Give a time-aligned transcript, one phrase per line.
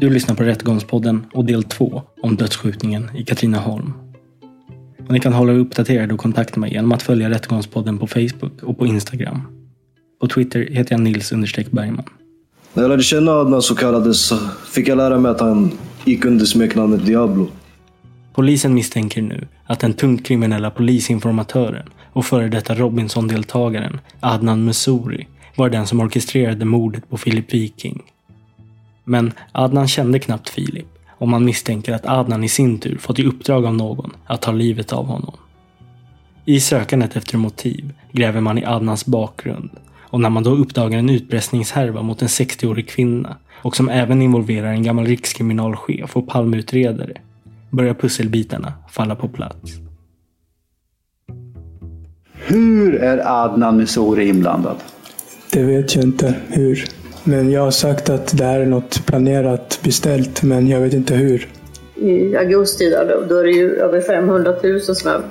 [0.00, 3.92] Du lyssnar på Rättegångspodden och del 2 om dödsskjutningen i Katrineholm.
[5.06, 8.62] Och ni kan hålla er uppdaterade och kontakta mig genom att följa Rättegångspodden på Facebook
[8.62, 9.42] och på Instagram.
[10.20, 11.30] På Twitter heter jag Nils
[11.70, 12.04] Bergman.
[12.74, 14.32] När jag lärde känna Adnan så kallades
[14.72, 15.70] fick jag lära mig att han
[16.04, 17.48] gick under smeknamnet Diablo.
[18.34, 25.70] Polisen misstänker nu att den tungt kriminella polisinformatören och före detta Robinson-deltagaren Adnan Messouri var
[25.70, 28.02] den som orkestrerade mordet på Philip Viking
[29.08, 33.24] men Adnan kände knappt Filip och man misstänker att Adnan i sin tur fått i
[33.24, 35.36] uppdrag av någon att ta livet av honom.
[36.44, 39.70] I sökandet efter motiv gräver man i Adnans bakgrund
[40.00, 44.68] och när man då uppdagar en utpressningshärva mot en 60-årig kvinna och som även involverar
[44.68, 47.12] en gammal rikskriminalchef och palmutredare
[47.70, 49.72] börjar pusselbitarna falla på plats.
[52.32, 54.76] Hur är Adnan Messouri inblandad?
[55.52, 56.34] Det vet jag inte.
[56.48, 56.84] Hur?
[57.28, 61.14] Men jag har sagt att det här är något planerat, beställt, men jag vet inte
[61.14, 61.48] hur.
[61.94, 65.22] I augusti där, då är det ju över 500 000 som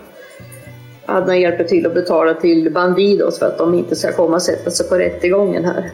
[1.05, 4.71] Adnan hjälper till att betala till Bandidos för att de inte ska komma och sätta
[4.71, 5.91] sig på rättegången här.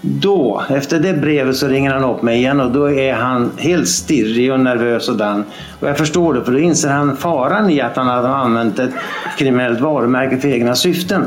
[0.00, 3.88] Då, efter det brevet så ringer han upp mig igen och då är han helt
[3.88, 5.44] stirrig och nervös och dan.
[5.80, 8.92] Och jag förstår det för då inser han faran i att han hade använt ett
[9.38, 11.24] kriminellt varumärke för egna syften.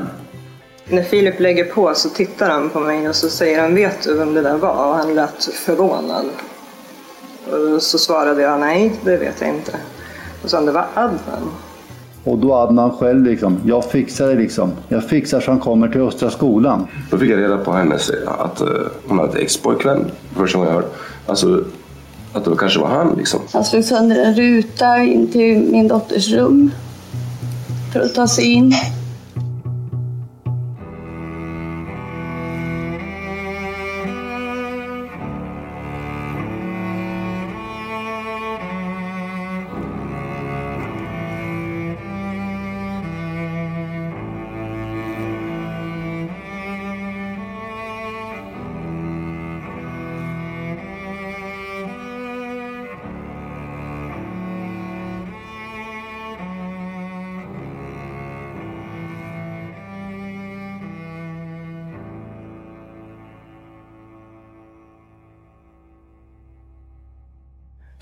[0.90, 4.18] När Filip lägger på så tittar han på mig och så säger han vet du
[4.18, 4.88] vem det där var?
[4.88, 6.26] Och han lät förvånad.
[7.52, 9.72] Och så svarade jag nej, det vet jag inte.
[9.72, 11.52] Och så sa han det var Adnan.
[12.24, 14.72] Och då Adnan själv liksom, jag fixar det liksom.
[14.88, 16.88] Jag fixar så han kommer till Östra skolan.
[17.12, 18.68] Då fick jag reda på hennes, att uh,
[19.08, 20.12] hon hade ex-pojkvän.
[20.36, 20.94] Första gången jag hörde.
[21.26, 21.64] Alltså,
[22.34, 23.40] att det kanske var han liksom.
[23.54, 26.72] Han slog sönder en ruta in till min dotters rum.
[27.94, 28.74] För att ta sig in.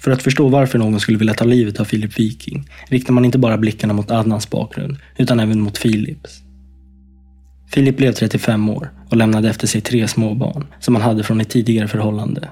[0.05, 3.37] För att förstå varför någon skulle vilja ta livet av Filip Viking riktar man inte
[3.37, 6.41] bara blickarna mot Adnans bakgrund, utan även mot Filips.
[7.71, 11.49] Filip blev 35 år och lämnade efter sig tre småbarn som han hade från ett
[11.49, 12.49] tidigare förhållande.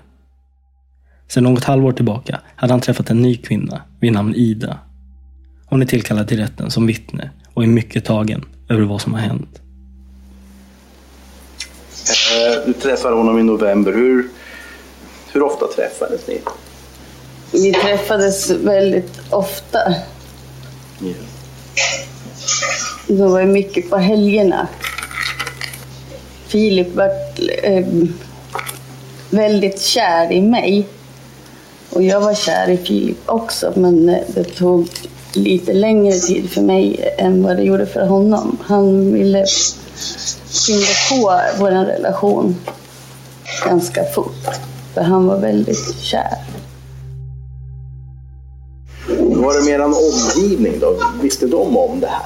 [1.28, 4.80] Sedan något halvår tillbaka hade han träffat en ny kvinna vid namn Ida.
[5.66, 9.22] Hon är tillkallad till rätten som vittne och är mycket tagen över vad som har
[9.22, 9.62] hänt.
[12.32, 13.94] Eh, du träffade honom i november.
[13.94, 14.30] Hur,
[15.34, 16.42] hur ofta träffades ni?
[17.54, 19.80] Vi träffades väldigt ofta.
[21.04, 21.16] Yeah.
[23.08, 24.68] Det var mycket på helgerna.
[26.48, 27.10] Filip var
[27.64, 27.86] eh,
[29.30, 30.88] väldigt kär i mig.
[31.90, 34.88] Och jag var kär i Filip också, men det tog
[35.34, 38.58] lite längre tid för mig än vad det gjorde för honom.
[38.62, 39.46] Han ville
[40.52, 42.56] skynda på vår relation
[43.66, 44.46] ganska fort.
[44.94, 46.43] För han var väldigt kär.
[49.44, 50.96] Var det mer en omgivning då?
[51.22, 52.26] Visste de om det här?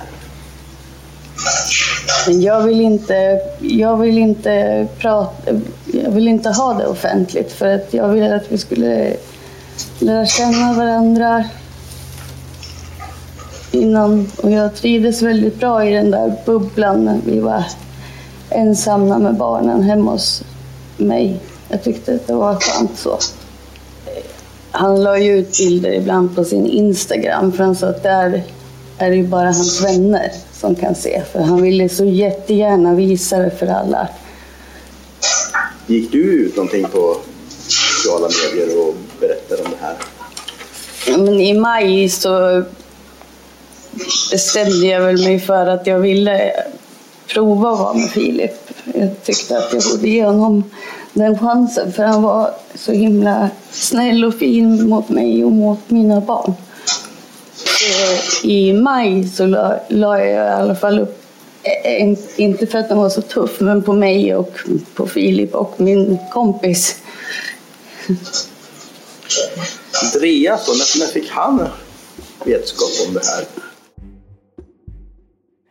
[2.31, 5.51] Jag vill inte, jag vill inte prata,
[5.85, 9.13] jag vill inte ha det offentligt för att jag ville att vi skulle
[9.99, 11.43] lära känna varandra
[13.71, 14.31] innan.
[14.43, 17.63] Och jag trivdes väldigt bra i den där bubblan när vi var
[18.49, 20.43] ensamma med barnen hemma hos
[20.97, 21.39] mig.
[21.69, 23.17] Jag tyckte att det var skönt så.
[24.71, 28.43] Han la ju ut bilder ibland på sin Instagram för han sa att där
[28.97, 31.21] är det ju bara hans vänner som kan se.
[31.31, 34.07] För han ville så jättegärna visa det för alla.
[35.87, 37.17] Gick du ut någonting på
[37.67, 39.95] sociala medier och berättade om det här?
[41.07, 42.63] Ja, men I maj så
[44.31, 46.51] bestämde jag väl mig för att jag ville
[47.27, 48.69] prova att vara med Filip.
[48.93, 50.63] Jag tyckte att jag borde ge honom
[51.17, 56.21] den chansen för han var så himla snäll och fin mot mig och mot mina
[56.21, 56.53] barn.
[57.53, 61.23] Så I maj så la, la jag i alla fall upp,
[61.83, 64.59] en, inte för att den var så tuff, men på mig och
[64.93, 67.01] på Filip och min kompis.
[70.03, 71.67] Andreas då, när, när fick han
[72.45, 73.45] vetskap om det här?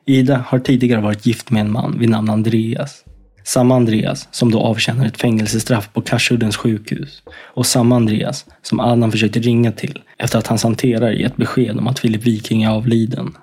[0.06, 3.04] Ida har tidigare varit gift med en man vid namn Andreas.
[3.46, 7.22] Samma Andreas som då avtjänar ett fängelsestraff på Karsuddens sjukhus.
[7.54, 11.86] Och samma Andreas som Adnan försökte ringa till efter att hans hanterare gett besked om
[11.86, 13.36] att Filip Viking är avliden.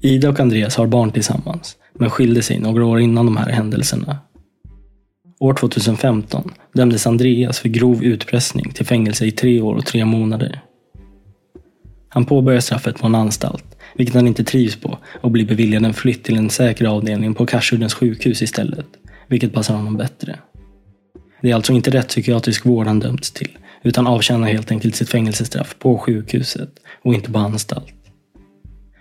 [0.00, 4.18] Ida och Andreas har barn tillsammans, men skilde sig några år innan de här händelserna.
[5.38, 10.60] År 2015 dömdes Andreas för grov utpressning till fängelse i tre år och tre månader.
[12.08, 15.94] Han påbörjar straffet på en anstalt vilket han inte trivs på och blir beviljad en
[15.94, 18.86] flytt till en säker avdelning på Karsuddens sjukhus istället,
[19.28, 20.38] vilket passar honom bättre.
[21.42, 25.10] Det är alltså inte rätt psykiatrisk vård han dömts till, utan avtjänar helt enkelt sitt
[25.10, 26.70] fängelsestraff på sjukhuset
[27.02, 27.94] och inte på anstalt.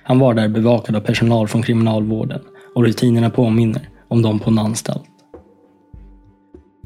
[0.03, 2.41] Han var där bevakad av personal från kriminalvården
[2.75, 5.09] och rutinerna påminner om de på en anstalt.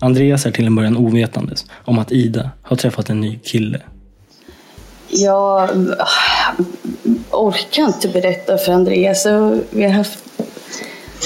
[0.01, 3.81] Andreas är till en början ovetandes om att Ida har träffat en ny kille.
[5.09, 5.69] Jag
[5.99, 6.53] ah,
[7.31, 9.25] orkar inte berätta för Andreas.
[9.69, 10.19] Vi har haft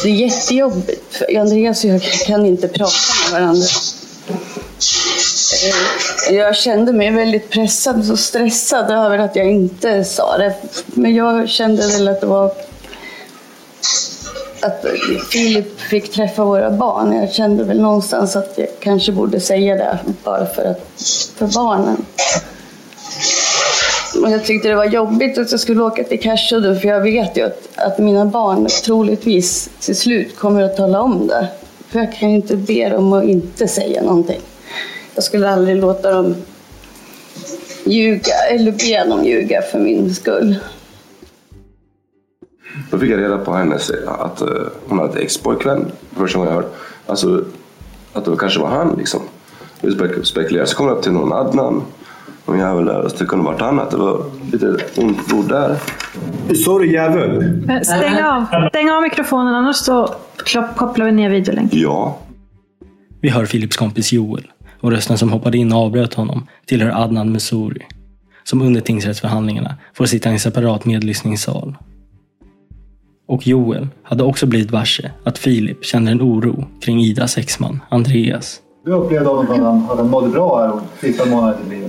[0.04, 1.22] det är jättejobbigt.
[1.38, 2.92] Andreas och jag kan inte prata
[3.32, 3.66] med varandra.
[6.30, 10.56] Eh, jag kände mig väldigt pressad och stressad över att jag inte sa det.
[10.86, 12.52] Men jag kände väl att det var
[14.62, 14.86] att
[15.32, 17.14] Filip fick träffa våra barn.
[17.14, 20.92] Jag kände väl någonstans att jag kanske borde säga det bara för, att,
[21.36, 22.06] för barnen.
[24.22, 27.38] Och jag tyckte det var jobbigt att jag skulle åka till Karsudden för jag vet
[27.38, 31.48] ju att, att mina barn troligtvis till slut kommer att tala om det.
[31.90, 34.40] För jag kan ju inte be dem att inte säga någonting.
[35.16, 36.36] Jag skulle aldrig låta dem
[37.86, 40.56] ljuga eller be dem ljuga för min skull.
[42.92, 44.48] Då fick jag reda på hennes att eh,
[44.88, 46.74] hon hade ett ex-pojkvän första gången jag hörde.
[47.06, 47.46] Alltså
[48.14, 49.22] att det kanske var han liksom.
[49.82, 49.92] Vi
[50.24, 50.70] spekulerade.
[50.70, 51.84] Så kom det upp till någon Adnan
[52.46, 53.12] någon jävel där.
[53.20, 53.92] det kunde varit annat.
[53.92, 54.22] Det var
[54.52, 55.78] lite ont blod där.
[56.66, 57.62] Sa du jävel?
[57.84, 60.16] Stäng av, stäng av mikrofonen annars så
[60.76, 61.80] kopplar vi ner videolänken.
[61.80, 62.18] Ja.
[63.22, 64.48] Vi hör Philips kompis Joel
[64.82, 67.88] och rösten som hoppade in och avbröt honom tillhör Adnan Messouri.
[68.44, 71.76] Som under tingsrättsförhandlingarna får sitta i en separat medlyssningssal.
[73.28, 78.60] Och Joel hade också blivit varse att Filip kände en oro kring Idas exman Andreas.
[78.86, 81.81] Du upplevde honom att han, att han mådde bra här sista månaden i?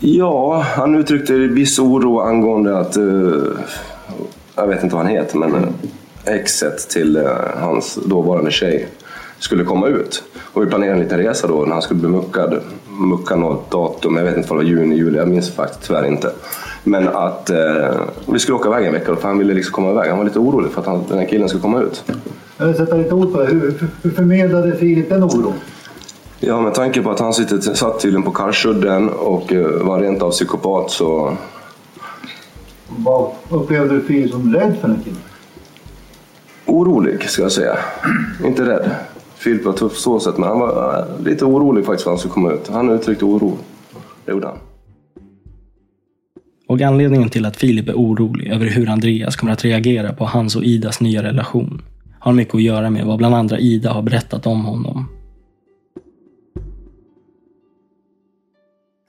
[0.00, 3.42] Ja, han uttryckte viss oro angående att, uh,
[4.56, 5.68] jag vet inte vad han heter, men uh,
[6.24, 8.88] exet till uh, hans dåvarande tjej
[9.38, 10.22] skulle komma ut.
[10.52, 12.60] Och vi planerade en liten resa då när han skulle bli muckad.
[12.98, 16.06] Mucka något datum, jag vet inte om det var juni, juli, jag minns faktiskt tyvärr
[16.06, 16.30] inte.
[16.84, 20.08] Men att eh, vi skulle åka iväg en vecka för han ville liksom komma iväg.
[20.08, 22.04] Han var lite orolig för att han, den här killen skulle komma ut.
[22.58, 23.46] Jag vill sätta lite ord på det.
[23.46, 25.52] Hur, hur förmedlade Filip den oron?
[26.40, 30.22] Ja, med tanke på att han sitter, satt tydligen på Karlsudden och uh, var rent
[30.22, 31.36] av psykopat så...
[32.88, 35.18] Vad upplevde du Filip som rädd för den killen?
[36.66, 37.78] Orolig, ska jag säga.
[38.44, 38.90] Inte rädd.
[39.36, 42.18] Filip var tuff så sätt, men han var uh, lite orolig faktiskt för att han
[42.18, 42.68] skulle komma ut.
[42.68, 43.58] Han uttryckte oro.
[44.24, 44.56] Det gjorde han.
[46.68, 50.56] Och anledningen till att Filip är orolig över hur Andreas kommer att reagera på hans
[50.56, 51.82] och Idas nya relation
[52.18, 55.08] har mycket att göra med vad bland andra Ida har berättat om honom.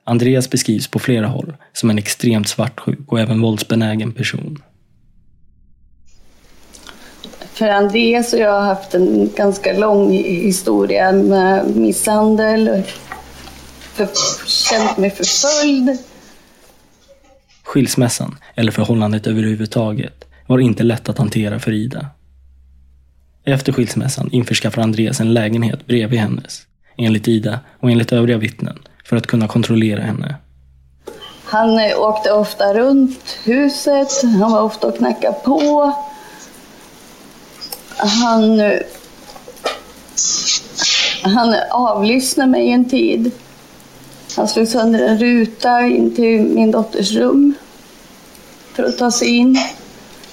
[0.07, 4.63] Andreas beskrivs på flera håll som en extremt svartsjuk och även våldsbenägen person.
[7.53, 12.83] För Andreas och jag har haft en ganska lång historia med misshandel,
[13.93, 14.07] för,
[14.47, 15.97] känt mig förföljd.
[17.63, 22.05] Skilsmässan, eller förhållandet överhuvudtaget, var inte lätt att hantera för Ida.
[23.45, 26.61] Efter skilsmässan införskaffar Andreas en lägenhet bredvid hennes,
[26.97, 30.35] enligt Ida och enligt övriga vittnen, för att kunna kontrollera henne.
[31.43, 35.91] Han eh, åkte ofta runt huset, han var ofta och knackade på.
[37.97, 38.79] Han, eh,
[41.21, 43.31] han avlyssnade mig en tid.
[44.35, 47.53] Han slog sönder en ruta in till min dotters rum
[48.73, 49.59] för att ta sig in.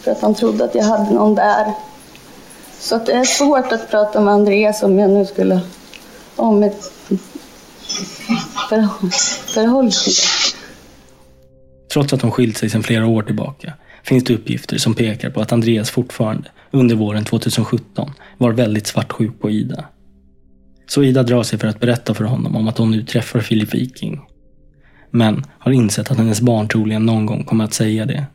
[0.00, 1.72] För att han trodde att jag hade någon där.
[2.78, 5.60] Så att det är svårt att prata med Andreas om jag nu skulle
[6.36, 6.93] om ett
[8.68, 8.88] för,
[9.54, 9.92] förhållande.
[11.92, 13.72] Trots att de skilt sig sedan flera år tillbaka
[14.02, 19.40] finns det uppgifter som pekar på att Andreas fortfarande, under våren 2017, var väldigt svartsjuk
[19.40, 19.84] på Ida.
[20.86, 23.74] Så Ida drar sig för att berätta för honom om att hon nu träffar Filip
[23.74, 24.20] Viking.
[25.10, 28.26] Men har insett att hennes barn troligen någon gång kommer att säga det.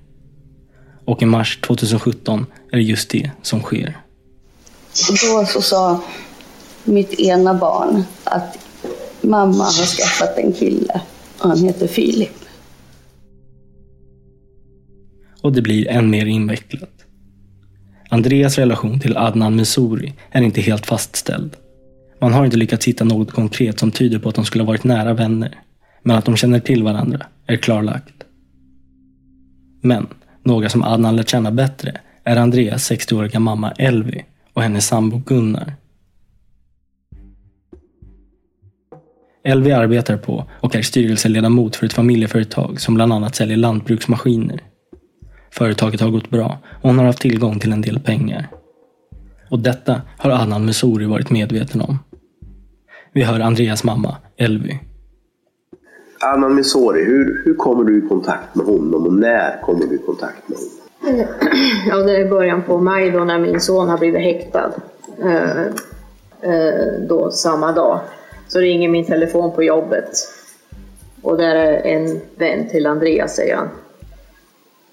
[1.05, 3.97] Och i mars 2017 är det just det som sker.
[5.09, 6.03] Och då så sa
[6.83, 8.57] mitt ena barn att
[9.23, 11.01] mamma har skaffat en kille
[11.39, 12.39] och han heter Filip.
[15.41, 17.05] Och det blir än mer invecklat.
[18.09, 21.55] Andreas relation till Adnan Mesuri är inte helt fastställd.
[22.21, 24.83] Man har inte lyckats hitta något konkret som tyder på att de skulle ha varit
[24.83, 25.59] nära vänner.
[26.03, 28.23] Men att de känner till varandra är klarlagt.
[29.81, 30.07] Men
[30.43, 35.73] några som Adnan lärt känna bättre är Andreas 60-åriga mamma Elvi och hennes sambo Gunnar.
[39.43, 44.63] Elvi arbetar på och är styrelseledamot för ett familjeföretag som bland annat säljer lantbruksmaskiner.
[45.51, 48.47] Företaget har gått bra och hon har haft tillgång till en del pengar.
[49.49, 51.99] Och detta har Adnan Mesuri varit medveten om.
[53.13, 54.79] Vi hör Andreas mamma, Elvi.
[56.19, 59.97] Adnan Mesori, hur, hur kommer du i kontakt med honom och när kommer du i
[59.97, 61.25] kontakt med honom?
[61.87, 64.71] Ja, det är början på maj då när min son har blivit häktad.
[65.23, 65.61] Eh,
[66.41, 67.99] eh, då samma dag.
[68.49, 70.09] Så ringer min telefon på jobbet.
[71.21, 73.69] Och där är en vän till Andreas, säger han.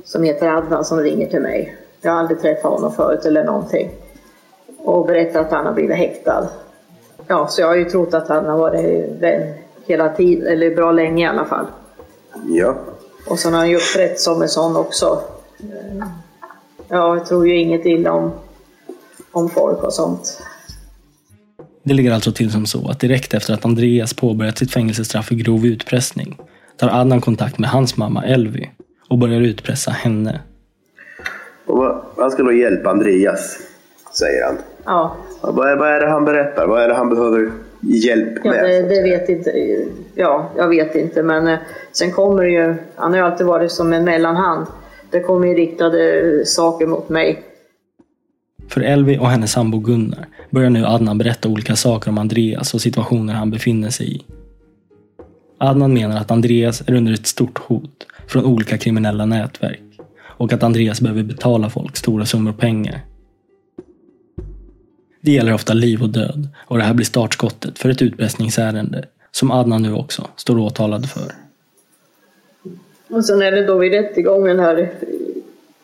[0.04, 1.76] Som heter Adnan som ringer till mig.
[2.00, 3.90] Jag har aldrig träffat honom förut eller någonting.
[4.78, 6.48] Och berättar att han har blivit häktad.
[7.26, 9.54] Ja, så jag har ju trott att han har varit vän
[9.86, 11.66] hela tiden, eller bra länge i alla fall.
[12.48, 12.74] Ja.
[13.28, 15.20] Och sen har han ju uppträtt som en sån också.
[16.88, 18.32] Ja, jag tror ju inget illa om,
[19.32, 20.42] om folk och sånt.
[21.88, 25.34] Det ligger alltså till som så att direkt efter att Andreas påbörjat sitt fängelsestraff för
[25.34, 26.38] grov utpressning
[26.76, 28.70] tar Adnan kontakt med hans mamma Elvi
[29.08, 30.40] och börjar utpressa henne.
[31.66, 33.58] Och vad- han ska då hjälpa Andreas,
[34.18, 34.56] säger han.
[34.84, 36.66] Ja, Vad är, vad är det han berättar?
[36.66, 37.50] Vad är det han behöver
[37.80, 38.64] hjälp ja med?
[38.64, 39.52] det, det vet inte
[40.14, 41.22] Ja, jag vet inte.
[41.22, 41.58] Men eh,
[41.92, 44.66] sen kommer det ju, han har ju alltid varit som en mellanhand.
[45.10, 47.42] Det kommer ju riktade saker mot mig.
[48.68, 52.80] För Elvi och hennes sambo Gunnar börjar nu Adnan berätta olika saker om Andreas och
[52.80, 54.22] situationer han befinner sig i.
[55.58, 59.82] Adnan menar att Andreas är under ett stort hot från olika kriminella nätverk
[60.18, 63.00] och att Andreas behöver betala folk stora summor pengar.
[65.20, 69.50] Det gäller ofta liv och död och det här blir startskottet för ett utpressningsärende som
[69.50, 71.32] Adnan nu också står åtalad för.
[73.08, 74.92] Och sen är det då vid rättegången här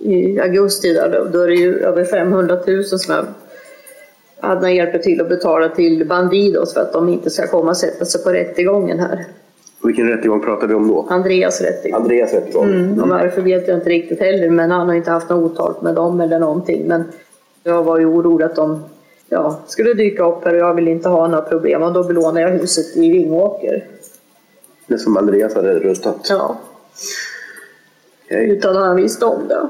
[0.03, 3.27] i augusti där, då, då är det ju över 500 000 som
[4.41, 8.05] Adnan hjälper till att betala till Bandidos för att de inte ska komma och sätta
[8.05, 9.27] sig på rättegången här.
[9.83, 11.07] Vilken rättegång pratar vi om då?
[11.11, 12.03] Andreas rättegång.
[12.03, 12.65] Andreas rättegång.
[12.65, 15.83] Mm, och varför vet jag inte riktigt heller, men han har inte haft något otalt
[15.83, 16.89] med dem eller någonting.
[16.89, 17.05] Men
[17.63, 18.85] jag var ju orolig att de
[19.29, 21.83] ja, skulle dyka upp här och jag ville inte ha några problem.
[21.83, 23.85] Och då belånade jag huset i Vingåker.
[24.87, 26.27] Det som Andreas hade rustat?
[26.29, 26.57] Ja.
[28.25, 28.51] Okej.
[28.51, 29.69] Utan att han visste om det.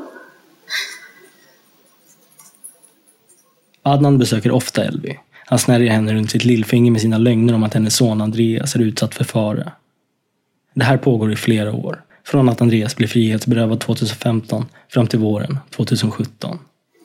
[3.82, 5.18] Adnan besöker ofta Elvi.
[5.46, 8.80] Han snärjer henne runt sitt lillfinger med sina lögner om att hennes son Andreas är
[8.80, 9.72] utsatt för fara.
[10.74, 12.02] Det här pågår i flera år.
[12.24, 16.58] Från att Andreas blev frihetsberövad 2015 fram till våren 2017.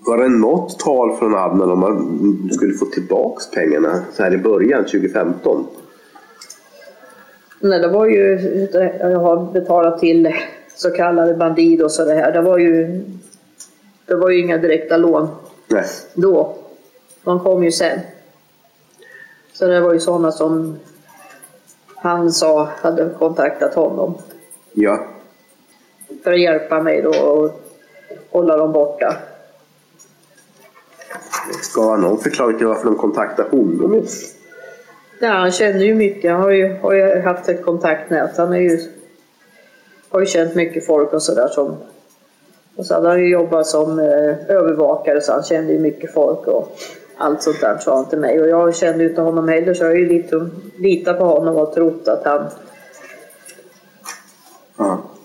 [0.05, 4.33] Var det något tal från Adnan om att du skulle få tillbaks pengarna så här
[4.33, 5.67] i början, 2015?
[7.59, 8.39] Nej, det var ju,
[8.99, 10.33] jag har betalat till
[10.75, 12.31] så kallade Bandidos och det här.
[12.31, 13.03] Det var ju,
[14.05, 15.27] det var ju inga direkta lån
[15.67, 15.85] Nej.
[16.13, 16.55] då.
[17.27, 17.99] De kom ju sen.
[19.53, 20.79] Så det var ju sådana som
[21.95, 24.17] han sa hade kontaktat honom
[24.73, 24.99] Ja.
[26.23, 27.51] för att hjälpa mig då och
[28.31, 29.15] hålla dem borta.
[31.61, 34.05] Ska han någon förklaring till varför de kontaktade honom?
[35.21, 36.31] Ja, han känner ju mycket.
[36.31, 38.37] Han har ju, har ju haft ett kontaktnät.
[38.37, 38.79] Han är ju,
[40.09, 41.47] har ju känt mycket folk och sådär.
[41.47, 41.75] Som,
[42.75, 46.47] och så hade han ju jobbat som eh, övervakare så han kände ju mycket folk
[46.47, 46.77] och
[47.17, 48.41] allt sånt där sa han till mig.
[48.41, 51.55] Och jag kände ju inte honom heller så jag har ju lite, litat på honom
[51.55, 52.49] och trott att han...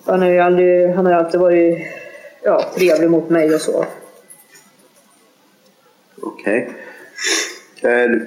[0.04, 1.78] Han har ju aldrig, han har alltid varit
[2.42, 3.84] ja, trevlig mot mig och så.
[6.22, 6.70] Okej.
[7.78, 8.20] Okay.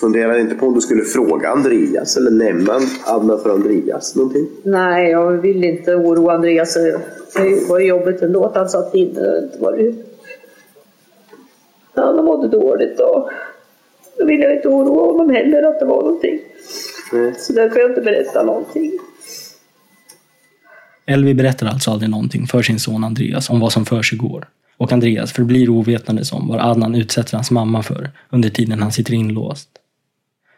[0.00, 4.46] Funderar inte på om du skulle fråga Andreas eller nämna Adnan för Andreas någonting?
[4.62, 6.74] Nej, jag vill inte oroa Andreas.
[7.34, 9.20] Det var ju jobbigt ändå att han satt inne.
[9.20, 9.94] Det var ju...
[11.94, 13.30] Han mådde dåligt och
[14.18, 16.38] då vill jag inte oroa honom heller att det var någonting.
[17.12, 17.34] Nej.
[17.38, 18.92] Så därför har jag inte berättat någonting.
[21.06, 24.48] Elvi berättar alltså aldrig någonting för sin son Andreas om vad som försiggår.
[24.76, 29.14] Och Andreas förblir ovetandes om vad Adnan utsätter hans mamma för under tiden han sitter
[29.14, 29.68] inlåst.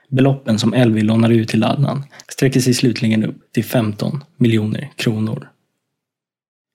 [0.08, 5.48] Beloppen som Elvi lånar ut till Adnan sträcker sig slutligen upp till 15 miljoner kronor.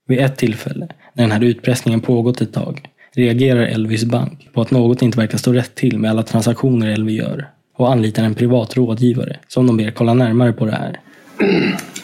[0.08, 4.72] Vid ett tillfälle, när den här utpressningen pågått ett tag, reagerar Elvis bank på att
[4.72, 8.78] något inte verkar stå rätt till med alla transaktioner Elvi gör och anlitar en privat
[8.78, 11.00] rådgivare som de ber kolla närmare på det här.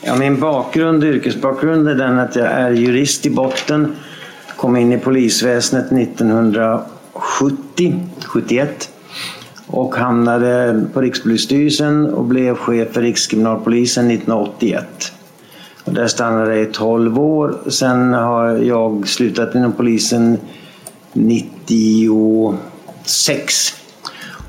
[0.06, 3.96] Ja, min bakgrund, yrkesbakgrund är den att jag är jurist i botten.
[4.56, 8.90] Kom in i polisväsendet 1970, 71
[9.68, 15.14] och hamnade på Rikspolisstyrelsen och blev chef för Rikskriminalpolisen 1981.
[15.84, 17.58] Och där stannade jag i 12 år.
[17.70, 20.38] Sen har jag slutat inom polisen
[21.14, 23.74] 96.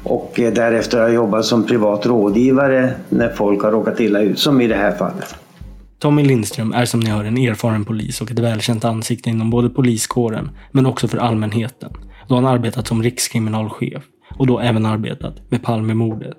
[0.02, 4.38] Och eh, därefter har jag jobbat som privat rådgivare när folk har råkat illa ut,
[4.38, 5.34] som i det här fallet.
[5.98, 9.68] Tommy Lindström är som ni hör en erfaren polis och ett välkänt ansikte inom både
[9.68, 11.92] poliskåren, men också för allmänheten,
[12.28, 14.02] då han arbetat som rikskriminalchef
[14.36, 16.36] och då även arbetat med Palmemordet.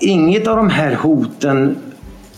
[0.00, 1.76] Inget av de här hoten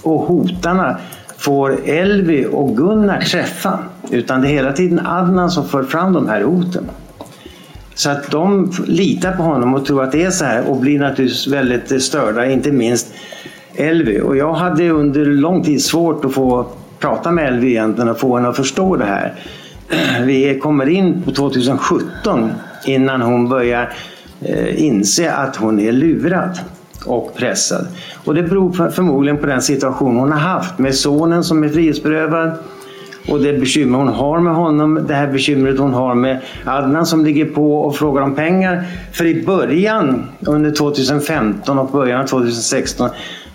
[0.03, 0.98] och hotarna
[1.42, 3.78] får Elvi och Gunnar träffa,
[4.11, 6.85] utan det är hela tiden Adnan som för fram de här hoten.
[7.94, 10.98] Så att de litar på honom och tror att det är så här och blir
[10.98, 13.14] naturligtvis väldigt störda, inte minst
[13.74, 14.20] Elvi.
[14.20, 16.66] Och jag hade under lång tid svårt att få
[16.98, 19.35] prata med Elvi egentligen och få henne att förstå det här.
[20.24, 22.50] Vi kommer in på 2017
[22.87, 23.92] innan hon börjar
[24.40, 26.59] eh, inse att hon är lurad
[27.07, 27.87] och pressad.
[28.25, 32.59] Och det beror förmodligen på den situation hon har haft med sonen som är frihetsberövad
[33.29, 37.25] och det bekymmer hon har med honom, det här bekymret hon har med Adnan som
[37.25, 38.85] ligger på och frågar om pengar.
[39.12, 43.11] För i början, under 2015 och början av 2016,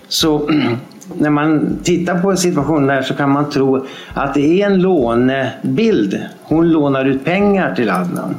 [0.08, 0.50] så
[1.18, 6.20] när man tittar på situationen där så kan man tro att det är en lånebild.
[6.42, 8.34] Hon lånar ut pengar till Adnan.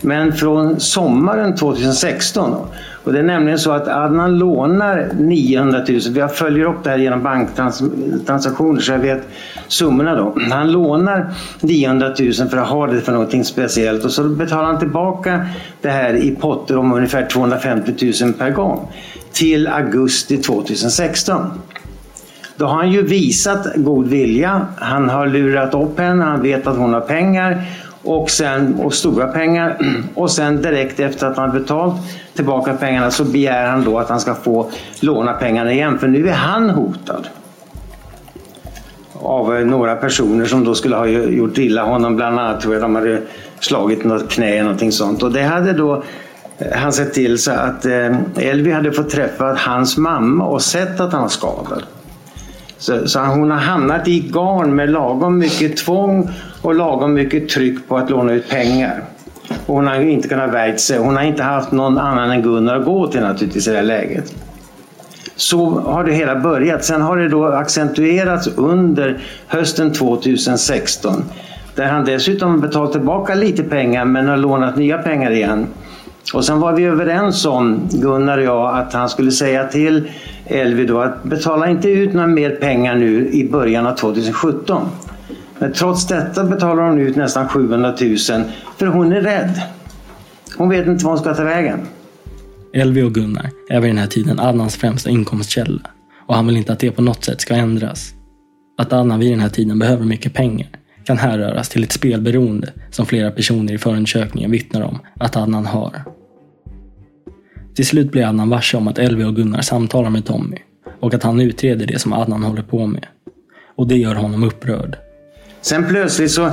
[0.00, 2.54] Men från sommaren 2016
[3.04, 6.00] och det är nämligen så att Adnan lånar 900 000.
[6.10, 9.28] Vi följer upp det här genom banktransaktioner så jag vet
[9.68, 10.34] summorna då.
[10.50, 14.78] Han lånar 900 000 för att ha det för någonting speciellt och så betalar han
[14.78, 15.46] tillbaka
[15.80, 18.88] det här i potter om ungefär 250 000 per gång
[19.32, 21.50] till augusti 2016.
[22.56, 24.66] Då har han ju visat god vilja.
[24.76, 27.64] Han har lurat upp henne, han vet att hon har pengar
[28.04, 29.78] och, sen, och stora pengar.
[30.14, 31.94] Och sen direkt efter att han betalt
[32.34, 36.28] tillbaka pengarna så begär han då att han ska få låna pengarna igen för nu
[36.28, 37.28] är han hotad.
[39.14, 42.16] Av eh, några personer som då skulle ha gjort illa honom.
[42.16, 43.22] Bland annat tror jag de hade
[43.60, 45.22] slagit något knä eller någonting sånt.
[45.22, 46.02] Och det hade då
[46.58, 51.00] eh, han sett till så att eh, Elvi hade fått träffa hans mamma och sett
[51.00, 51.82] att han var skadad.
[52.82, 56.30] Så, så, hon har hamnat i garn med lagom mycket tvång
[56.62, 59.02] och lagom mycket tryck på att låna ut pengar.
[59.66, 60.98] Och hon har ju inte kunnat värja sig.
[60.98, 63.84] Hon har inte haft någon annan än Gunnar att gå till naturligtvis i det här
[63.84, 64.34] läget.
[65.36, 66.84] Så har det hela börjat.
[66.84, 71.24] Sen har det då accentuerats under hösten 2016.
[71.74, 75.66] Där han dessutom betalat tillbaka lite pengar men har lånat nya pengar igen.
[76.32, 80.08] Och sen var vi överens om, Gunnar och jag, att han skulle säga till
[80.46, 84.88] Elvi då att betala inte ut några mer pengar nu i början av 2017.
[85.58, 88.16] Men trots detta betalar hon ut nästan 700 000
[88.76, 89.62] för hon är rädd.
[90.56, 91.80] Hon vet inte vad hon ska ta vägen.
[92.74, 95.80] Elvi och Gunnar är vid den här tiden Adnans främsta inkomstkälla
[96.26, 98.14] och han vill inte att det på något sätt ska ändras.
[98.78, 100.68] Att Adnan vid den här tiden behöver mycket pengar
[101.04, 105.92] kan härröras till ett spelberoende som flera personer i förundersökningen vittnar om att Adnan har.
[107.74, 110.56] Till slut blir Adnan varse om att Elvi och Gunnar samtalar med Tommy
[111.00, 113.06] och att han utreder det som Adnan håller på med.
[113.76, 114.96] Och det gör honom upprörd.
[115.60, 116.50] Sen plötsligt så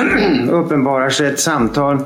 [0.50, 1.98] uppenbarar sig ett samtal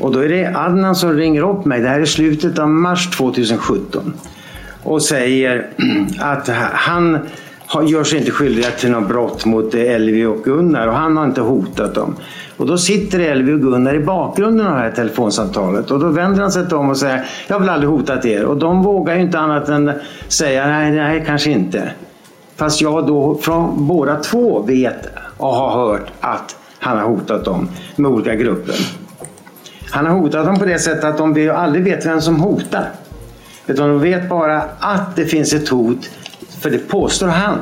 [0.00, 1.80] och då är det Adnan som ringer upp mig.
[1.80, 4.12] Det här är slutet av mars 2017.
[4.82, 5.66] Och säger
[6.18, 7.18] att han
[7.86, 11.40] gör sig inte skyldig till något brott mot Elvi och Gunnar och han har inte
[11.40, 12.16] hotat dem.
[12.60, 16.40] Och då sitter Elvi och Gunnar i bakgrunden av det här telefonsamtalet och då vänder
[16.40, 19.14] han sig till dem och säger jag har väl aldrig hotat er och de vågar
[19.14, 19.92] ju inte annat än
[20.28, 21.90] säga nej, nej, kanske inte.
[22.56, 27.68] Fast jag då från båda två vet och har hört att han har hotat dem
[27.96, 28.74] med olika grupper.
[29.90, 32.88] Han har hotat dem på det sättet att de aldrig vet vem som hotar.
[33.66, 36.10] Utan de vet bara att det finns ett hot,
[36.60, 37.58] för det påstår han.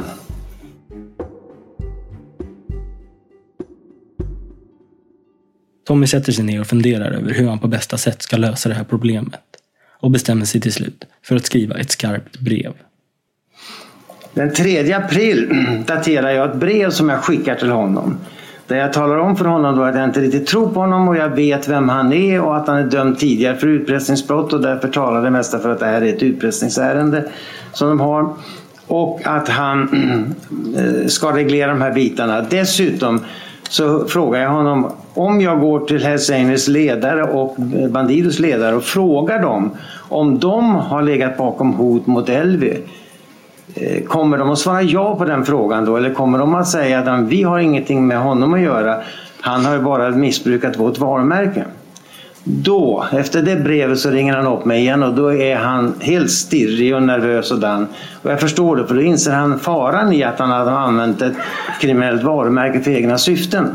[5.89, 8.75] Tommy sätter sig ner och funderar över hur han på bästa sätt ska lösa det
[8.75, 9.41] här problemet.
[10.01, 12.73] Och bestämmer sig till slut för att skriva ett skarpt brev.
[14.35, 18.19] Den 3 april daterar jag ett brev som jag skickar till honom.
[18.67, 21.17] Där jag talar om för honom då att jag inte riktigt tror på honom och
[21.17, 24.89] jag vet vem han är och att han är dömd tidigare för utpressningsbrott och därför
[24.89, 27.31] talar det mesta för att det här är ett utpressningsärende
[27.73, 28.35] som de har.
[28.87, 29.89] Och att han
[30.77, 32.41] eh, ska reglera de här bitarna.
[32.41, 33.25] Dessutom
[33.69, 37.55] så frågar jag honom om jag går till Hells Angels ledare och
[37.91, 39.71] Bandidos ledare och frågar dem
[40.09, 42.83] om de har legat bakom hot mot Elvi.
[43.75, 46.99] Eh, kommer de att svara ja på den frågan då eller kommer de att säga
[46.99, 49.01] att vi har ingenting med honom att göra.
[49.41, 51.65] Han har ju bara missbrukat vårt varumärke.
[52.51, 56.31] Då, efter det brevet så ringer han upp mig igen och då är han helt
[56.31, 57.87] stirrig och nervös och dan.
[58.23, 61.37] Och jag förstår det för då inser han faran i att han hade använt ett
[61.81, 63.67] kriminellt varumärke för egna syften.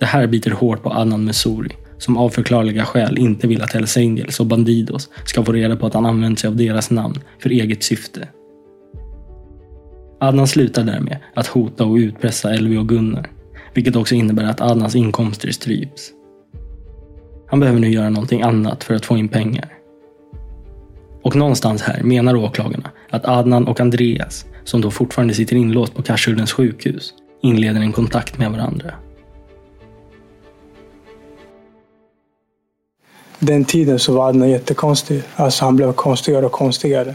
[0.00, 3.96] Det här biter hårt på Adnan Messouri som av förklarliga skäl inte vill att Hells
[3.96, 7.50] Angels och Bandidos ska få reda på att han använt sig av deras namn för
[7.50, 8.28] eget syfte.
[10.20, 13.30] Adnan slutar därmed att hota och utpressa Elvi och Gunnar,
[13.74, 16.10] vilket också innebär att Adnans inkomster stryps.
[17.46, 19.68] Han behöver nu göra någonting annat för att få in pengar.
[21.22, 26.02] Och någonstans här menar åklagarna att Adnan och Andreas, som då fortfarande sitter inlåst på
[26.02, 28.94] Karsuddens sjukhus, inleder en kontakt med varandra.
[33.38, 35.22] Den tiden så var Adnan jättekonstig.
[35.36, 37.14] Alltså han blev konstigare och konstigare.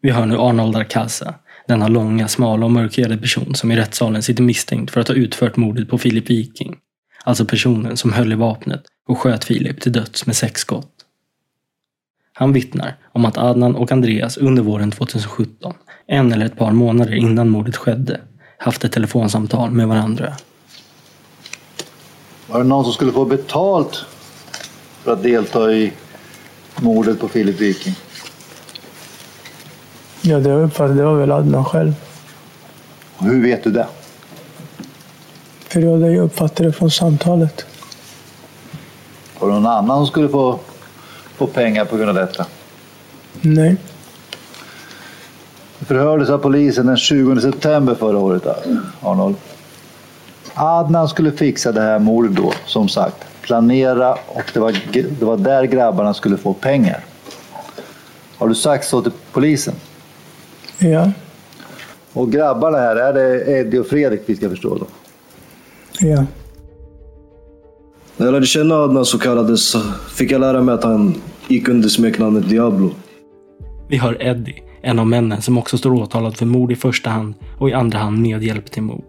[0.00, 1.34] Vi hör nu Arnold Arcasa,
[1.68, 5.56] denna långa, smala och mörkhyade person som i rättssalen sitter misstänkt för att ha utfört
[5.56, 6.76] mordet på Filip Viking.
[7.24, 10.92] Alltså personen som höll i vapnet och sköt Filip till döds med sex skott.
[12.32, 15.74] Han vittnar om att Adnan och Andreas under våren 2017,
[16.06, 18.20] en eller ett par månader innan mordet skedde,
[18.58, 20.32] haft ett telefonsamtal med varandra.
[22.46, 24.04] Var det någon som skulle få betalt
[25.02, 25.92] för att delta i
[26.80, 27.94] mordet på Filip Viking?
[30.28, 31.94] Ja, det uppfattade det var väl Adnan själv.
[33.16, 33.86] Och hur vet du det?
[35.68, 37.66] För det var det jag uppfattade från samtalet.
[39.38, 40.58] Var det någon annan som skulle få,
[41.36, 42.46] få pengar på grund av detta?
[43.40, 43.76] Nej.
[45.78, 48.46] Du förhördes av polisen den 20 september förra året,
[49.00, 49.36] Arnold.
[50.54, 53.16] Adnan skulle fixa det här mordet då, som sagt.
[53.42, 57.04] Planera och det var, det var där grabbarna skulle få pengar.
[58.38, 59.74] Har du sagt så till polisen?
[60.78, 61.12] Ja.
[62.12, 64.86] Och grabbarna här, är det Eddie och Fredrik vi ska förstå då?
[66.00, 66.26] Ja.
[68.16, 69.76] När jag lärde känna Adnan så kallades
[70.16, 71.14] fick jag lära mig att han
[71.48, 72.90] gick under smeknamnet Diablo.
[73.88, 77.34] Vi hör Eddie, en av männen som också står åtalad för mord i första hand
[77.58, 79.04] och i andra hand medhjälp till mord.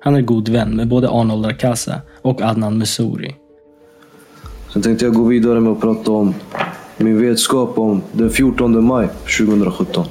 [0.00, 3.36] Han är god vän med både Arnold Arcasa och Adnan Messouri.
[4.72, 6.34] Sen tänkte jag gå vidare med att prata om
[7.04, 9.08] min vetskap om den 14 maj
[9.38, 10.06] 2017.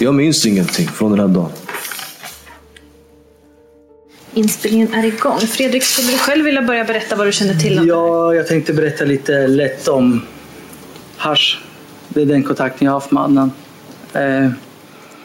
[0.00, 1.50] Jag minns ingenting från den här dagen.
[4.34, 5.38] Inspelningen är igång.
[5.38, 8.72] Fredrik, skulle du själv vilja börja berätta vad du känner till om Ja, jag tänkte
[8.72, 10.22] berätta lite lätt om
[11.16, 11.58] hash.
[12.08, 13.52] Det är den kontakten jag har haft med Adnan.
[14.12, 14.50] Eh,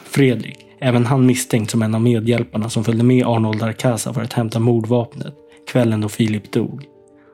[0.04, 4.34] Fredrik, även han misstänkt som en av medhjälparna som följde med Arnold Arcasa för att
[4.34, 5.36] hämta mordvapnet
[5.68, 6.86] kvällen då Filip dog,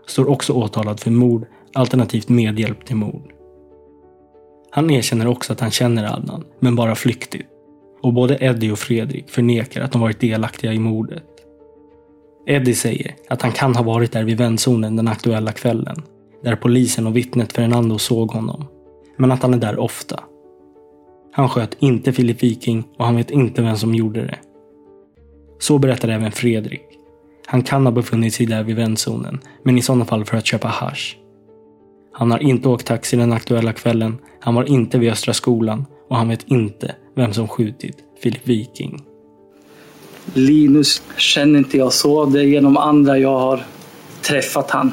[0.07, 3.33] står också åtalad för mord alternativt medhjälp till mord.
[4.71, 7.47] Han erkänner också att han känner Adnan, men bara flyktigt.
[8.01, 11.23] Och både Eddie och Fredrik förnekar att de varit delaktiga i mordet.
[12.47, 16.03] Eddie säger att han kan ha varit där vid vändzonen den aktuella kvällen,
[16.43, 18.65] där polisen och vittnet Fernando såg honom.
[19.17, 20.23] Men att han är där ofta.
[21.31, 24.39] Han sköt inte Filip Viking och han vet inte vem som gjorde det.
[25.59, 26.85] Så berättar även Fredrik.
[27.45, 30.67] Han kan ha befunnit sig där vid vändzonen, men i sådana fall för att köpa
[30.67, 31.15] hash.
[32.13, 36.17] Han har inte åkt taxi den aktuella kvällen, han var inte vid Östra skolan och
[36.17, 39.03] han vet inte vem som skjutit Filip Viking.
[40.33, 42.25] Linus känner inte jag så.
[42.25, 43.65] Det är genom andra jag har
[44.21, 44.91] träffat han.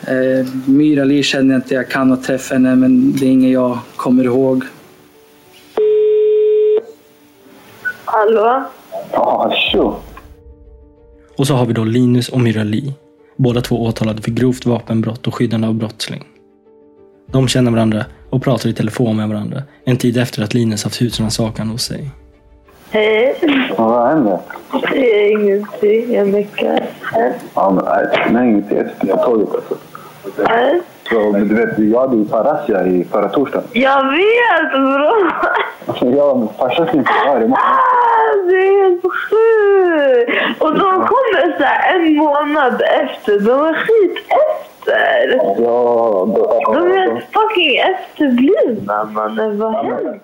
[0.00, 1.74] Eh, Myra Li känner jag inte.
[1.74, 4.64] Jag kan ha träffat henne men det är ingen jag kommer ihåg.
[8.12, 8.64] Hallå?
[9.12, 9.94] Ja, tjo.
[11.36, 12.94] Och så har vi då Linus och Myra Li.
[13.36, 16.24] Båda två åtalade för grovt vapenbrott och skyddande av brottsling.
[17.26, 21.02] De känner varandra och pratar i telefon med varandra en tid efter att Linus haft
[21.02, 22.10] husrannsakan hos sig.
[22.90, 23.36] Hej.
[23.78, 24.38] Vad händer?
[24.90, 26.12] Det är ingenting.
[26.14, 26.86] Jag meckar.
[27.54, 29.76] Ja, men nej, nej inget efter på torget alltså.
[30.42, 30.80] Nej.
[31.10, 33.68] Så, men du vet, jag hade ju razzia i förra torsdagen.
[33.72, 35.30] Jag vet bro!
[36.16, 37.52] Ja, farsan ska inte vara här imorgon.
[37.52, 40.62] Ah, det är helt sjukt!
[40.62, 43.40] Och de kommer så här en månad efter.
[43.40, 45.36] De är skit efter.
[45.62, 49.58] Ja, då, De är helt fucking efterblivna mannen.
[49.58, 50.20] Vad händer?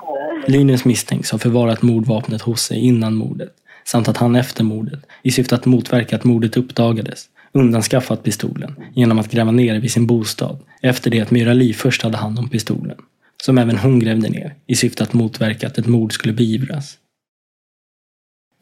[0.46, 3.48] Linus misstänks ha förvarat mordvapnet hos sig innan mordet
[3.84, 7.24] samt att han efter mordet, i syfte att motverka att mordet uppdagades,
[7.56, 12.02] undanskaffat pistolen genom att gräva ner vid sin bostad efter det att Myra Li först
[12.02, 12.96] hade hand om pistolen,
[13.42, 16.94] som även hon grävde ner i syfte att motverka att ett mord skulle beivras.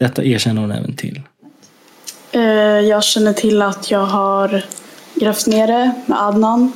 [0.00, 1.20] Detta erkänner hon även till.
[2.32, 2.40] Eh,
[2.80, 4.64] Jag känner till att jag har
[5.14, 6.72] grävt ner det med Adnan.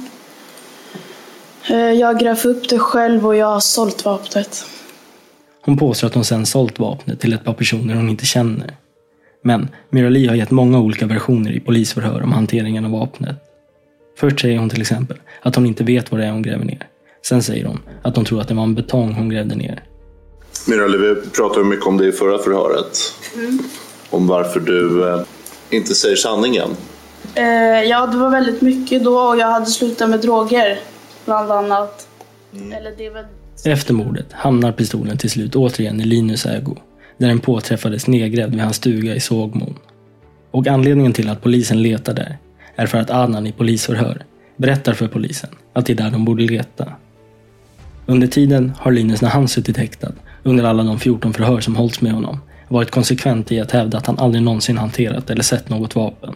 [1.70, 4.64] Eh, Jag grävt upp det själv och jag har sålt vapnet.
[5.64, 8.76] Hon påstår att hon sedan sålt vapnet till ett par personer hon inte känner.
[9.42, 13.36] Men Myra Li har gett många olika versioner i polisförhör om hanteringen av vapnet.
[14.18, 16.86] Först säger hon till exempel att hon inte vet vad det är hon gräver ner.
[17.26, 19.82] Sen säger hon att hon tror att det var en betong hon grävde ner.
[20.66, 22.98] Mirali, vi pratade mycket om det i förra förhöret.
[24.10, 25.20] Om varför du eh,
[25.70, 26.68] inte säger sanningen.
[27.34, 27.44] Eh,
[27.88, 30.78] Ja, det var väldigt mycket då och jag hade slutat med droger.
[31.24, 32.08] Bland annat.
[32.72, 33.24] Eller det väl...
[33.64, 36.76] Efter mordet hamnar pistolen till slut återigen i Linus ägo,
[37.18, 39.74] där den påträffades nedgrävd vid hans stuga i Sågmon.
[40.50, 42.38] Och anledningen till att polisen letar där
[42.76, 44.24] är för att Adnan i polisförhör
[44.56, 46.92] berättar för polisen att det är där de borde leta.
[48.06, 52.00] Under tiden har Linus när han suttit häktad, under alla de 14 förhör som hållits
[52.00, 55.94] med honom, varit konsekvent i att hävda att han aldrig någonsin hanterat eller sett något
[55.94, 56.34] vapen.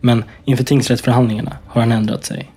[0.00, 2.50] Men inför tingsrättsförhandlingarna har han ändrat sig.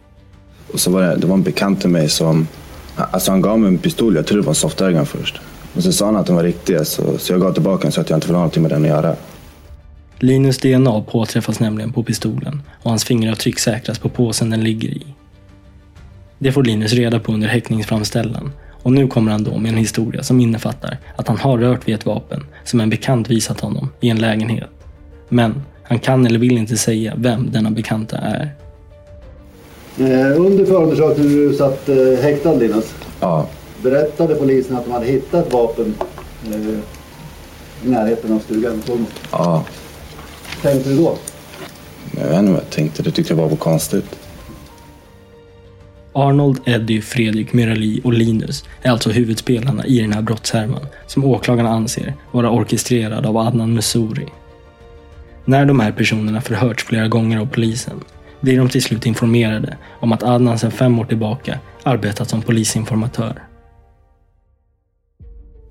[0.73, 2.47] Och så var det, det var en bekant till mig som,
[2.95, 5.41] alltså han gav mig en pistol, jag trodde det var en softairgun först.
[5.75, 8.01] Och så sa han att den var riktig, så, så jag gav tillbaka den så
[8.01, 9.15] att jag inte får ha någonting med den att göra.
[10.19, 15.05] Linus DNA påträffas nämligen på pistolen och hans fingeravtryck säkras på påsen den ligger i.
[16.39, 18.51] Det får Linus reda på under häktningsframställan
[18.83, 21.95] och nu kommer han då med en historia som innefattar att han har rört vid
[21.95, 24.69] ett vapen som en bekant visat honom i en lägenhet.
[25.29, 28.53] Men han kan eller vill inte säga vem denna bekanta är.
[29.99, 33.47] Eh, Under förundersökningen du satt eh, häktad Linus, Ja,
[33.83, 35.95] berättade polisen att de hade hittat vapen
[36.45, 36.79] eh,
[37.85, 38.83] i närheten av stugan?
[39.31, 39.63] Ja.
[40.61, 41.17] tänkte du då?
[42.17, 44.19] Jag vet inte vad jag tänkte, det tyckte jag var konstigt.
[46.13, 51.69] Arnold, Eddie, Fredrik, Myrali och Linus är alltså huvudspelarna i den här brottshärvan som åklagarna
[51.69, 54.27] anser vara orkestrerad av Adnan Messouri.
[55.45, 57.99] När de här personerna förhörts flera gånger av polisen
[58.41, 63.43] blir de till slut informerade om att Adnan sedan fem år tillbaka arbetat som polisinformatör.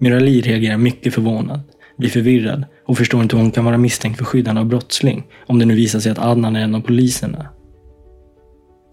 [0.03, 1.61] Murali reagerar mycket förvånad,
[1.97, 5.59] blir förvirrad och förstår inte hur hon kan vara misstänkt för skyddande av brottsling om
[5.59, 7.47] det nu visar sig att Adnan är en av poliserna.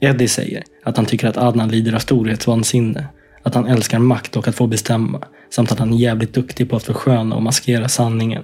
[0.01, 3.07] Eddie säger att han tycker att Adnan lider av storhetsvansinne,
[3.43, 6.75] att han älskar makt och att få bestämma, samt att han är jävligt duktig på
[6.75, 8.43] att försköna och maskera sanningen.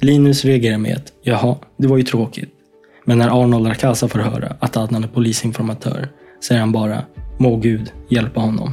[0.00, 2.52] Linus reagerar med ett “jaha, det var ju tråkigt”.
[3.04, 6.08] Men när Arnold Rakasa får höra att Adnan är polisinformatör
[6.44, 7.02] säger han bara
[7.38, 8.72] “må Gud hjälpa honom”.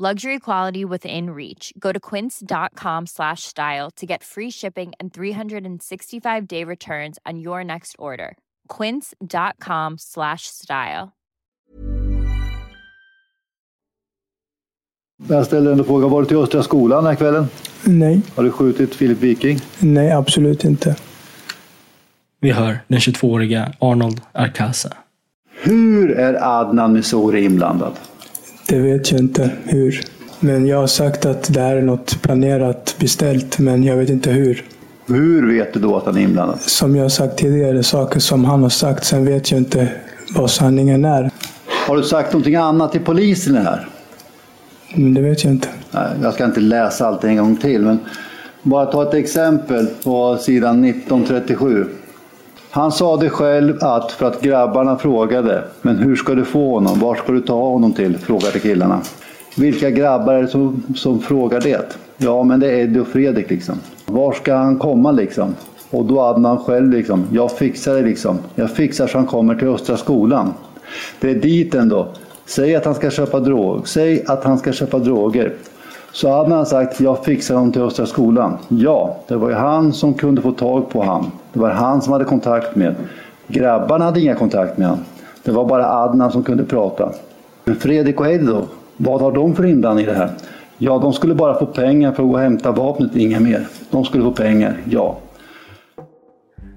[0.00, 1.72] Luxury quality within reach.
[1.78, 7.62] Go to quince.com slash style to get free shipping and 365 day returns on your
[7.62, 8.36] next order.
[8.68, 11.12] Quince.com slash style.
[15.28, 16.06] Jag ställer en fråga.
[16.08, 17.46] Var du till Östra skolan den här kvällen?
[17.84, 18.22] Nej.
[18.36, 19.58] Har du skjutit Filip Viking?
[19.78, 20.96] Nej, absolut inte.
[22.40, 24.92] Vi hör den 22-åriga Arnold Arcasa.
[25.62, 27.92] Hur är Adnan Messouri inblandad?
[28.68, 30.00] Det vet jag inte hur.
[30.40, 34.30] Men jag har sagt att det här är något planerat, beställt, men jag vet inte
[34.30, 34.64] hur.
[35.06, 36.60] Hur vet du då att han är inblandad?
[36.60, 39.04] Som jag har sagt tidigare, saker som han har sagt.
[39.04, 39.88] Sen vet jag inte
[40.36, 41.30] vad sanningen är.
[41.86, 43.88] Har du sagt någonting annat till polisen här?
[44.94, 45.68] Men det vet jag inte.
[45.90, 47.98] Nej, jag ska inte läsa allt en gång till, men
[48.62, 51.86] bara ta ett exempel på sidan 1937.
[52.74, 56.98] Han sa det själv att för att grabbarna frågade, men hur ska du få honom?
[56.98, 58.18] Var ska du ta honom till?
[58.18, 59.00] frågade killarna.
[59.56, 61.96] Vilka grabbar är det som, som frågar det?
[62.16, 63.74] Ja, men det är Eddie och Fredrik liksom.
[64.06, 65.54] Var ska han komma liksom?
[65.90, 68.38] Och då hade han själv liksom, jag fixar det liksom.
[68.54, 70.54] Jag fixar så han kommer till Östra skolan.
[71.20, 72.08] Det är dit ändå.
[72.46, 73.88] Säg att han ska köpa drog.
[73.88, 75.54] Säg att han ska köpa droger.
[76.14, 78.58] Så hade han sagt, jag fixar honom till Östra skolan.
[78.68, 81.30] Ja, det var ju han som kunde få tag på han.
[81.52, 82.94] Det var han som hade kontakt med.
[83.46, 84.98] Grabbarna hade inga kontakt med han.
[85.44, 87.12] Det var bara Adnan som kunde prata.
[87.64, 88.64] Men Fredrik och Eddie då?
[88.96, 90.30] Vad har de för inblandning i det här?
[90.78, 93.66] Ja, de skulle bara få pengar för att gå och hämta vapnet, inga mer.
[93.90, 95.18] De skulle få pengar, ja.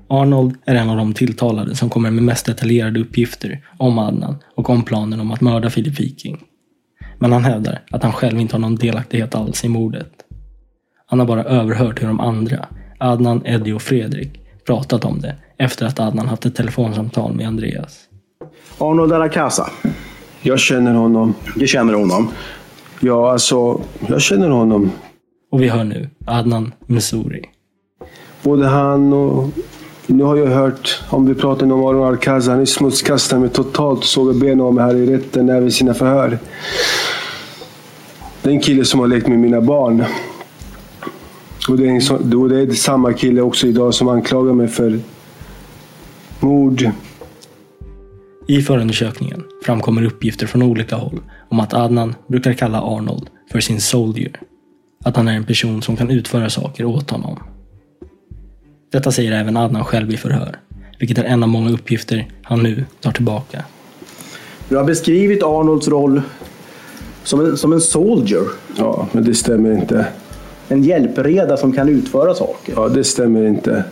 [0.07, 4.69] Arnold är en av de tilltalade som kommer med mest detaljerade uppgifter om Adnan och
[4.69, 6.37] om planen om att mörda Filip Viking.
[7.19, 10.11] Men han hävdar att han själv inte har någon delaktighet alls i mordet.
[11.05, 12.65] Han har bara överhört hur de andra,
[12.97, 17.99] Adnan, Eddie och Fredrik, pratat om det efter att Adnan haft ett telefonsamtal med Andreas.
[18.77, 19.69] Arnold Aracasa.
[20.41, 21.35] Jag känner honom.
[21.55, 22.29] Du känner honom?
[22.99, 24.91] Ja, alltså, jag känner honom.
[25.51, 27.43] Och vi hör nu Adnan Messouri.
[28.43, 29.49] Både han och...
[30.09, 33.99] Nu har jag hört, om vi pratar om Arnold Arakaza, han är smutskastad mig totalt
[33.99, 36.39] och sågar benen av mig här i rätten, även sina förhör.
[38.41, 40.03] Det är en kille som har lekt med mina barn.
[41.69, 44.67] Och det är, en så, och det är samma kille också idag som anklagar mig
[44.67, 44.99] för
[46.39, 46.89] mord.
[48.47, 53.81] I förundersökningen framkommer uppgifter från olika håll om att Adnan brukar kalla Arnold för sin
[53.81, 54.39] soldier.
[55.05, 57.39] Att han är en person som kan utföra saker åt honom.
[58.89, 60.55] Detta säger även Adnan själv i förhör,
[60.99, 63.63] vilket är en av många uppgifter han nu tar tillbaka.
[64.69, 66.21] Du har beskrivit Arnolds roll
[67.23, 68.43] som en, som en soldier.
[68.77, 70.05] Ja, men det stämmer inte.
[70.67, 72.73] En hjälpreda som kan utföra saker.
[72.75, 73.83] Ja, det stämmer inte.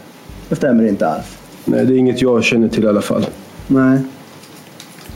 [0.50, 1.38] Det stämmer inte alls.
[1.66, 3.26] Nej, det är inget jag känner till i alla fall.
[3.68, 4.00] Nej.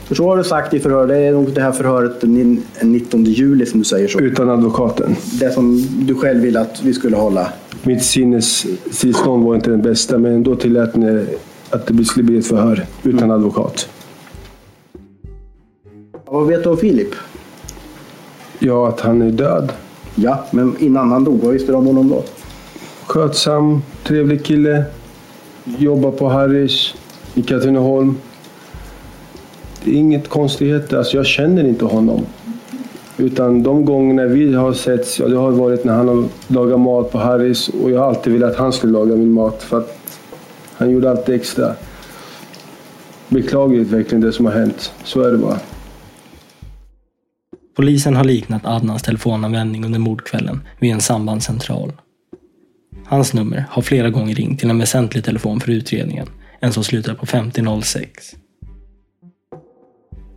[0.04, 1.06] För så har du sagt i förhör.
[1.06, 4.20] Det är nog det här förhöret den 19 juli som du säger så.
[4.20, 5.16] Utan advokaten.
[5.40, 7.52] Det som du själv ville att vi skulle hålla.
[7.82, 11.26] Mitt sinnestillstånd var inte den bästa, men ändå tillät ni
[11.70, 13.88] att det skulle bli ett förhör utan advokat.
[16.24, 17.14] Vad vet du om Filip?
[18.58, 19.72] Ja, att han är död.
[20.14, 22.24] Ja, men innan han dog, vad visste du om honom då?
[23.06, 24.84] Skötsam, trevlig kille.
[25.64, 26.94] Jobbar på Harris
[27.34, 28.16] i Katrineholm.
[29.84, 30.96] Det är inget konstigheter.
[30.96, 32.26] Alltså, jag känner inte honom.
[33.20, 37.12] Utan de gångerna vi har setts, ja, det har varit när han har lagat mat
[37.12, 40.20] på Harris och jag har alltid velat att han skulle laga min mat för att
[40.76, 41.74] han gjorde allt extra.
[43.28, 44.92] Beklagligt verkligen det som har hänt.
[45.04, 45.58] Så är det bara.
[47.76, 51.92] Polisen har liknat Adnans telefonanvändning under mordkvällen vid en sambandscentral.
[53.06, 56.26] Hans nummer har flera gånger ringt till en väsentlig telefon för utredningen,
[56.60, 58.36] en som slutar på 5006.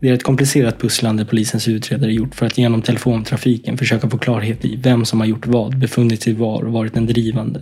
[0.04, 4.66] Det är ett komplicerat pusslande polisens utredare gjort för att genom telefontrafiken försöka få klarhet
[4.66, 7.62] i vem som har gjort vad, befunnit sig var och varit den drivande.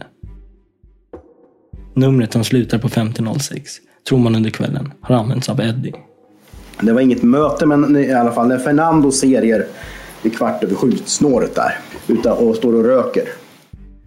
[1.93, 3.71] Numret som slutar på 5006
[4.09, 5.93] tror man under kvällen har använts av Eddie.
[6.81, 9.65] Det var inget möte, men i alla fall när Fernando ser er
[10.23, 11.77] vid kvart över sju-snåret där
[12.07, 13.23] utan, och står och röker.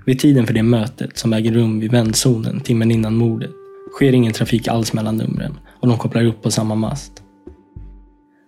[0.07, 3.51] Vid tiden för det mötet, som äger rum vid vändzonen timmen innan mordet,
[3.93, 7.24] sker ingen trafik alls mellan numren och de kopplar upp på samma mast.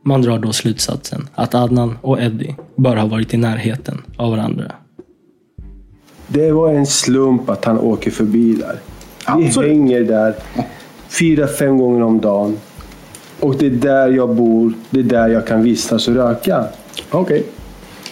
[0.06, 4.72] Man drar då slutsatsen att Adnan och Eddie bör ha varit i närheten av varandra.
[6.28, 8.76] Det var en slump att han åker förbi där.
[9.36, 9.70] Vi Absolut.
[9.70, 10.34] hänger där
[11.18, 12.56] fyra, fem gånger om dagen.
[13.40, 14.72] Och det är där jag bor.
[14.90, 16.64] Det är där jag kan vistas och röka.
[17.10, 17.44] Okej.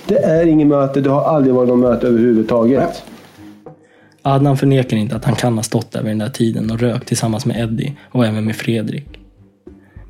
[0.07, 1.01] Det är inget möte.
[1.01, 3.03] Det har aldrig varit något möte överhuvudtaget.
[4.22, 7.09] Adnan förnekar inte att han kan ha stått där vid den där tiden och rökt
[7.09, 9.24] tillsammans med Eddie och även med Fredrik.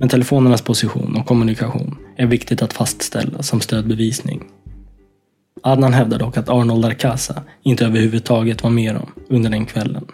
[0.04, 4.44] Men telefonernas position och kommunikation är viktigt att fastställa som stödbevisning.
[5.62, 10.04] Adnan hävdar dock att Arnold Arcasa inte överhuvudtaget var med dem under den kvällen.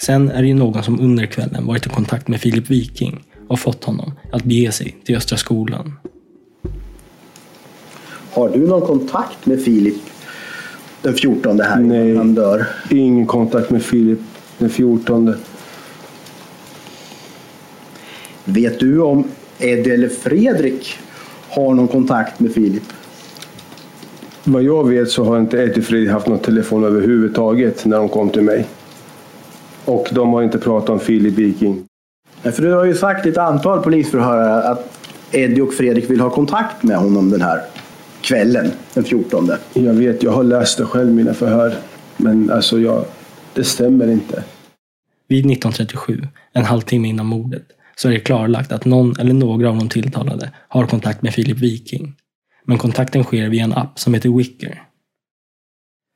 [0.00, 3.60] Sen är det ju någon som under kvällen varit i kontakt med Filip Viking och
[3.60, 5.92] fått honom att bege sig till Östra skolan.
[8.32, 10.02] Har du någon kontakt med Filip
[11.02, 12.16] den 14 här Nej.
[12.16, 12.66] han dör?
[12.90, 14.20] Ingen kontakt med Filip
[14.58, 15.34] den 14.
[18.50, 19.24] Vet du om
[19.58, 20.98] Eddie eller Fredrik
[21.48, 22.82] har någon kontakt med Filip?
[24.44, 28.08] Vad jag vet så har inte Eddie och Fredrik haft någon telefon överhuvudtaget när de
[28.08, 28.66] kom till mig.
[29.84, 31.84] Och de har inte pratat om Filip Viking.
[32.42, 34.98] Nej, För du har ju sagt i ett antal polisförhör att
[35.32, 37.60] Eddie och Fredrik vill ha kontakt med honom den här
[38.20, 39.50] kvällen den 14.
[39.72, 41.74] Jag vet, jag har läst det själv mina förhör.
[42.16, 43.04] Men alltså, jag,
[43.54, 44.44] det stämmer inte.
[45.28, 46.22] Vid 1937,
[46.52, 47.62] en halvtimme innan mordet,
[48.00, 51.58] så är det klarlagt att någon eller några av de tilltalade har kontakt med Filip
[51.58, 52.14] Viking.
[52.64, 54.82] Men kontakten sker via en app som heter Wicker.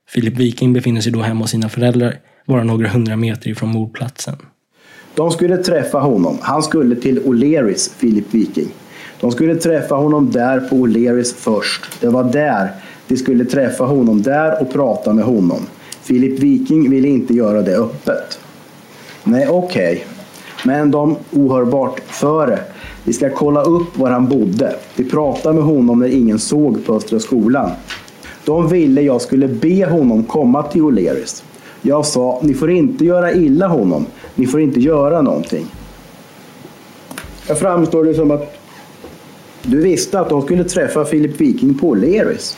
[0.08, 2.16] Filip Viking befinner sig då hemma hos sina föräldrar,
[2.46, 4.36] bara några hundra meter ifrån mordplatsen.
[5.14, 6.38] De skulle träffa honom.
[6.42, 8.68] Han skulle till O'Learys, Filip Viking.
[9.20, 12.00] De skulle träffa honom där på O'Learys först.
[12.00, 12.68] Det var där
[13.08, 15.66] de skulle träffa honom där och prata med honom.
[16.02, 18.38] Filip Viking ville inte göra det öppet.
[19.24, 20.06] Nej, okej.
[20.66, 22.58] Men de ohörbart före.
[23.04, 24.76] Vi ska kolla upp var han bodde.
[24.96, 27.70] Vi pratade med honom när ingen såg på Östra skolan.
[28.44, 31.42] De ville jag skulle be honom komma till O'Learys.
[31.82, 34.06] Jag sa, ni får inte göra illa honom.
[34.34, 35.66] Ni får inte göra någonting.
[37.48, 38.56] Jag framstår det som att
[39.62, 42.56] du visste att de skulle träffa Filip Viking på O'Learys.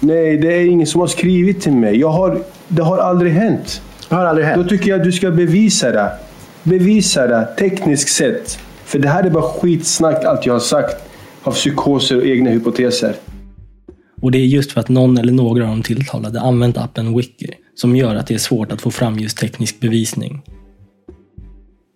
[0.00, 1.96] Nej, det är ingen som har skrivit till mig.
[1.96, 2.38] Jag har,
[2.68, 3.82] det har aldrig hänt.
[4.08, 4.62] Det har aldrig hänt?
[4.62, 6.10] Då tycker jag att du ska bevisa det.
[6.68, 8.58] Bevisa det tekniskt sett.
[8.84, 10.96] För det här är bara skitsnack allt jag har sagt.
[11.42, 13.14] Av psykoser och egna hypoteser.
[14.20, 17.50] Och det är just för att någon eller några av de tilltalade använt appen Wicker
[17.74, 20.42] som gör att det är svårt att få fram just teknisk bevisning.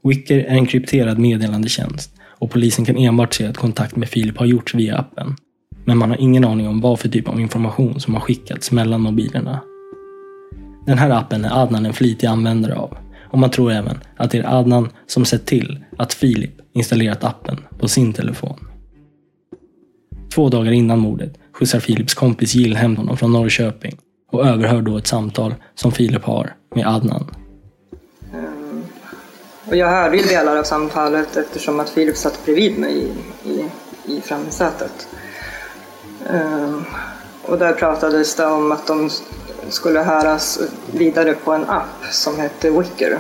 [0.05, 4.47] Wicker är en krypterad meddelandetjänst och polisen kan enbart se att kontakt med Filip har
[4.47, 5.37] gjorts via appen.
[5.85, 9.01] Men man har ingen aning om vad för typ av information som har skickats mellan
[9.01, 9.61] mobilerna.
[10.87, 12.97] Den här appen är Adnan en flitig användare av
[13.33, 17.61] och man tror även att det är Adnan som sett till att Filip installerat appen
[17.79, 18.69] på sin telefon.
[20.35, 23.99] Två dagar innan mordet skjutsar Filips kompis Jill hem honom från Norrköping
[24.33, 27.31] och överhör då ett samtal som Filip har med Adnan.
[29.69, 32.93] Och jag hörde ju delar av samtalet eftersom att Filip satt bredvid mig
[33.45, 33.71] i, i,
[34.17, 35.09] i framsätet.
[36.31, 36.85] Ehm,
[37.43, 39.11] och där pratades det om att de
[39.69, 40.61] skulle höras
[40.93, 43.19] vidare på en app som hette Wicker.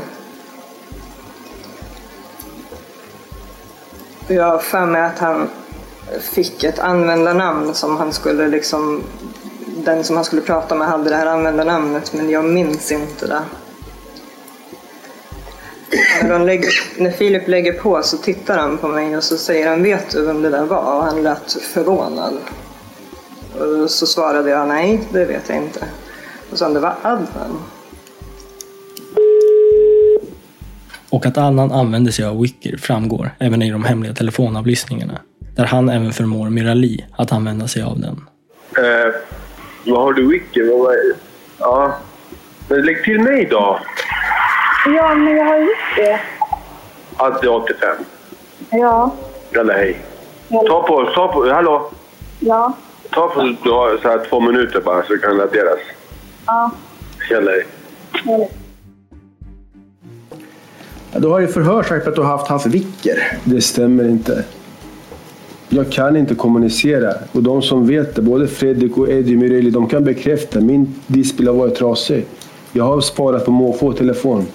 [4.26, 5.49] Jag har för mig att han
[6.20, 9.03] fick ett användarnamn som han skulle liksom
[9.76, 13.43] den som han skulle prata med hade det här användarnamnet men jag minns inte det.
[16.22, 19.68] När, de lägger, när Filip lägger på så tittar han på mig och så säger
[19.68, 20.97] han vet du vem det där var?
[20.97, 22.34] Och han lät förvånad.
[23.59, 25.84] Och så svarade jag nej, det vet jag inte.
[26.53, 27.59] Och han det var Adnan.
[31.11, 35.18] Och att Adnan använder sig av Wicker framgår även i de hemliga telefonavlyssningarna.
[35.57, 38.26] Där han även förmår Mirali att använda sig av den.
[38.78, 39.14] Eh,
[39.86, 40.62] vad har du Wicke?
[40.70, 41.14] Vad var det?
[41.59, 41.94] Ja.
[42.68, 43.78] Men lägg till mig då.
[44.86, 46.20] Ja, men jag har gjort det.
[47.16, 47.96] Att det är 85.
[48.70, 49.14] Ja.
[49.55, 50.00] Jalla hej.
[50.48, 51.50] Ta på, ta på.
[51.53, 51.90] Hallå?
[52.40, 52.72] Ja.
[53.11, 55.78] Ta för du har så här två minuter bara så det kan raderas.
[56.47, 56.70] Ja.
[57.28, 57.64] Känner dig.
[61.16, 63.38] Du har ju förhör sagt att du har haft hans vicker.
[63.45, 64.45] Det stämmer inte.
[65.68, 67.14] Jag kan inte kommunicera.
[67.32, 70.61] Och de som vet det, både Fredrik och Eddie Myreli, de kan bekräfta.
[70.61, 72.26] Min display har varit trasig.
[72.72, 74.47] Jag har sparat på måfå telefon.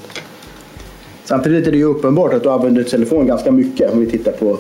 [1.24, 4.58] Samtidigt är det ju uppenbart att du använder telefon ganska mycket om vi tittar på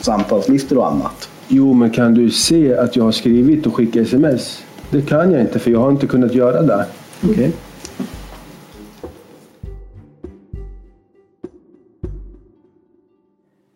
[0.00, 1.28] samtalslistor och annat.
[1.48, 4.64] Jo, men kan du se att jag har skrivit och skickat sms?
[4.90, 6.86] Det kan jag inte, för jag har inte kunnat göra det.
[7.24, 7.52] Okej.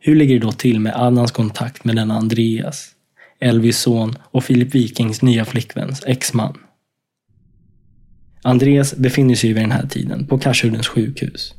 [0.00, 2.90] Hur ligger det då till med Adnans kontakt med denna Andreas?
[3.40, 6.58] Elvis son och Filip Wikings nya flickväns exman.
[8.42, 11.54] Andreas befinner sig vid den här tiden på Karsuddens sjukhus.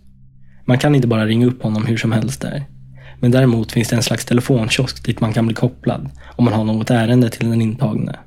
[0.65, 2.63] Man kan inte bara ringa upp honom hur som helst där.
[3.19, 6.63] Men däremot finns det en slags telefonkiosk dit man kan bli kopplad om man har
[6.63, 8.19] något ärende till den intagne.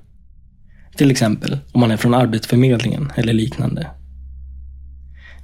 [0.97, 3.87] Till exempel om man är från Arbetsförmedlingen eller liknande.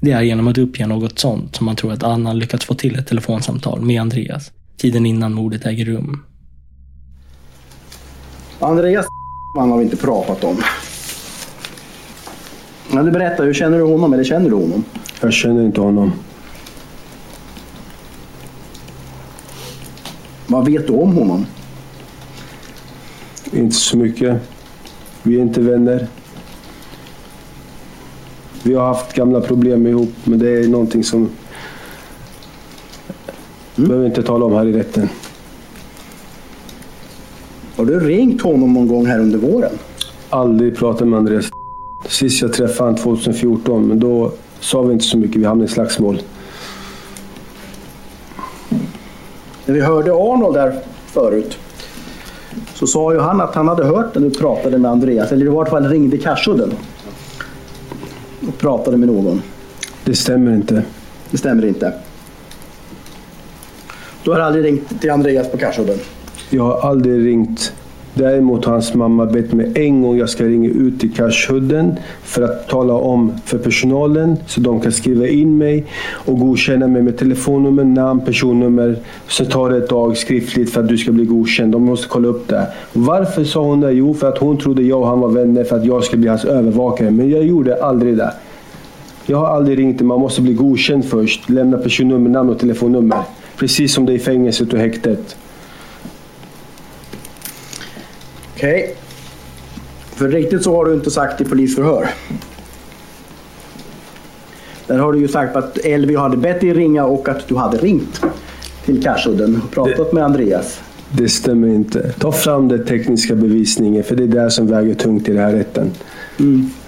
[0.01, 2.99] Det är genom att uppge något sånt som man tror att Anna lyckats få till
[2.99, 6.23] ett telefonsamtal med Andreas tiden innan mordet äger rum.
[8.61, 9.07] Andreas
[9.57, 10.63] man har vi inte pratat om.
[12.93, 14.85] Ja, du berättar, hur känner du honom eller känner du honom?
[15.21, 16.13] Jag känner inte honom.
[20.47, 21.47] Vad vet du om honom?
[23.53, 24.43] Inte så mycket.
[25.29, 26.07] Vi är inte vänner.
[28.63, 31.19] Vi har haft gamla problem ihop, men det är någonting som...
[33.77, 33.89] Mm.
[33.89, 35.09] behöver inte tala om här i rätten.
[37.77, 39.73] Har du ringt honom någon gång här under våren?
[40.31, 41.51] Aldrig pratat med Andreas.
[42.07, 45.37] Sist jag träffade honom 2014, men då sa vi inte så mycket.
[45.37, 46.23] Vi hamnade i slagsmål.
[49.67, 51.59] När vi hörde Arnold där förut
[52.75, 55.49] så sa ju han att han hade hört när du pratade med Andreas, eller i
[55.49, 56.73] vart fall ringde Karsudden
[58.49, 59.43] och pratade med någon.
[60.05, 60.83] Det stämmer inte.
[61.31, 61.93] Det stämmer inte.
[64.25, 65.99] Du har aldrig ringt till Andreas på Karsudden?
[66.51, 67.73] Jag har aldrig ringt.
[68.19, 72.43] Däremot har hans mamma bett mig en gång jag ska ringa ut till Karshudden för
[72.43, 77.19] att tala om för personalen så de kan skriva in mig och godkänna mig med
[77.19, 78.97] telefonnummer, namn, personnummer.
[79.29, 81.73] Så tar det ett tag skriftligt för att du ska bli godkänd.
[81.73, 82.67] De måste kolla upp det.
[82.93, 83.93] Varför sa hon det?
[83.93, 86.29] Jo, för att hon trodde jag och han var vänner för att jag skulle bli
[86.29, 87.11] hans övervakare.
[87.11, 88.33] Men jag gjorde aldrig det.
[89.27, 90.01] Jag har aldrig ringt.
[90.01, 91.51] Man måste bli godkänd först.
[91.51, 93.19] Lämna personnummer, namn och telefonnummer.
[93.57, 95.37] Precis som det är i fängelset och häktet.
[98.59, 98.95] Okej.
[100.01, 102.09] För riktigt så har du inte sagt i polisförhör.
[104.87, 107.79] Där har du ju sagt att Elvi hade bett dig ringa och att du hade
[107.79, 108.21] ringt
[108.85, 110.81] till Karsudden och pratat med Andreas.
[111.11, 112.13] Det stämmer inte.
[112.13, 115.53] Ta fram den tekniska bevisningen för det är det som väger tungt i den här
[115.53, 115.91] rätten.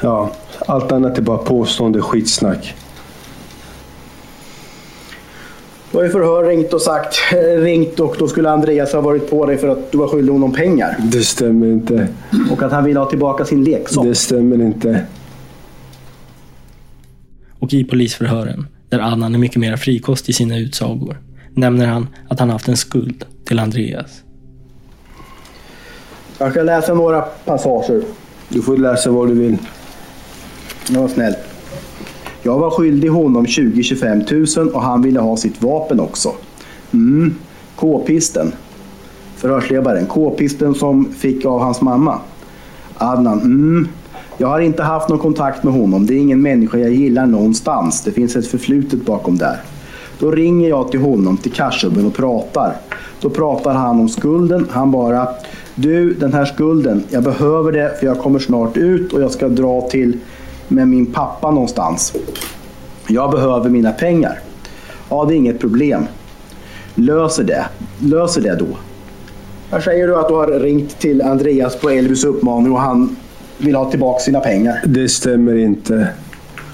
[0.01, 2.75] Ja, allt annat är bara påstående skitsnack.
[5.93, 9.31] Du har i förhör ringt och sagt, eh, ringt och då skulle Andreas ha varit
[9.31, 10.97] på dig för att du var skyldig honom pengar.
[10.99, 12.09] Det stämmer inte.
[12.53, 14.05] Och att han ville ha tillbaka sin leksak.
[14.05, 15.05] Det stämmer inte.
[17.59, 21.21] Och i polisförhören, där Adnan är mycket mer frikostig i sina utsagor,
[21.55, 24.23] nämner han att han haft en skuld till Andreas.
[26.39, 28.03] Jag ska läsa några passager.
[28.49, 29.59] Du får läsa vad du vill.
[30.91, 31.50] Ja, vad snällt.
[32.43, 36.33] Jag var skyldig honom 20-25 tusen och han ville ha sitt vapen också.
[36.93, 37.35] Mm.
[37.77, 38.53] K-pisten.
[39.37, 40.07] Förhörsledaren.
[40.07, 42.19] K-pisten som fick av hans mamma.
[42.95, 43.41] Adnan.
[43.41, 43.89] Mm.
[44.39, 46.07] Jag har inte haft någon kontakt med honom.
[46.07, 48.03] Det är ingen människa jag gillar någonstans.
[48.05, 49.61] Det finns ett förflutet bakom där.
[50.19, 52.77] Då ringer jag till honom, till Karsubben och pratar.
[53.21, 54.67] Då pratar han om skulden.
[54.71, 55.29] Han bara,
[55.75, 59.49] du den här skulden, jag behöver det för jag kommer snart ut och jag ska
[59.49, 60.19] dra till
[60.71, 62.13] med min pappa någonstans.
[63.07, 64.39] Jag behöver mina pengar.
[65.09, 66.07] Ja, det är inget problem.
[66.95, 67.65] Löser det.
[67.99, 68.67] Löser det då.
[69.71, 73.17] Här säger du att du har ringt till Andreas på Elvis uppmaning och han
[73.59, 74.83] vill ha tillbaka sina pengar.
[74.87, 76.09] Det stämmer inte.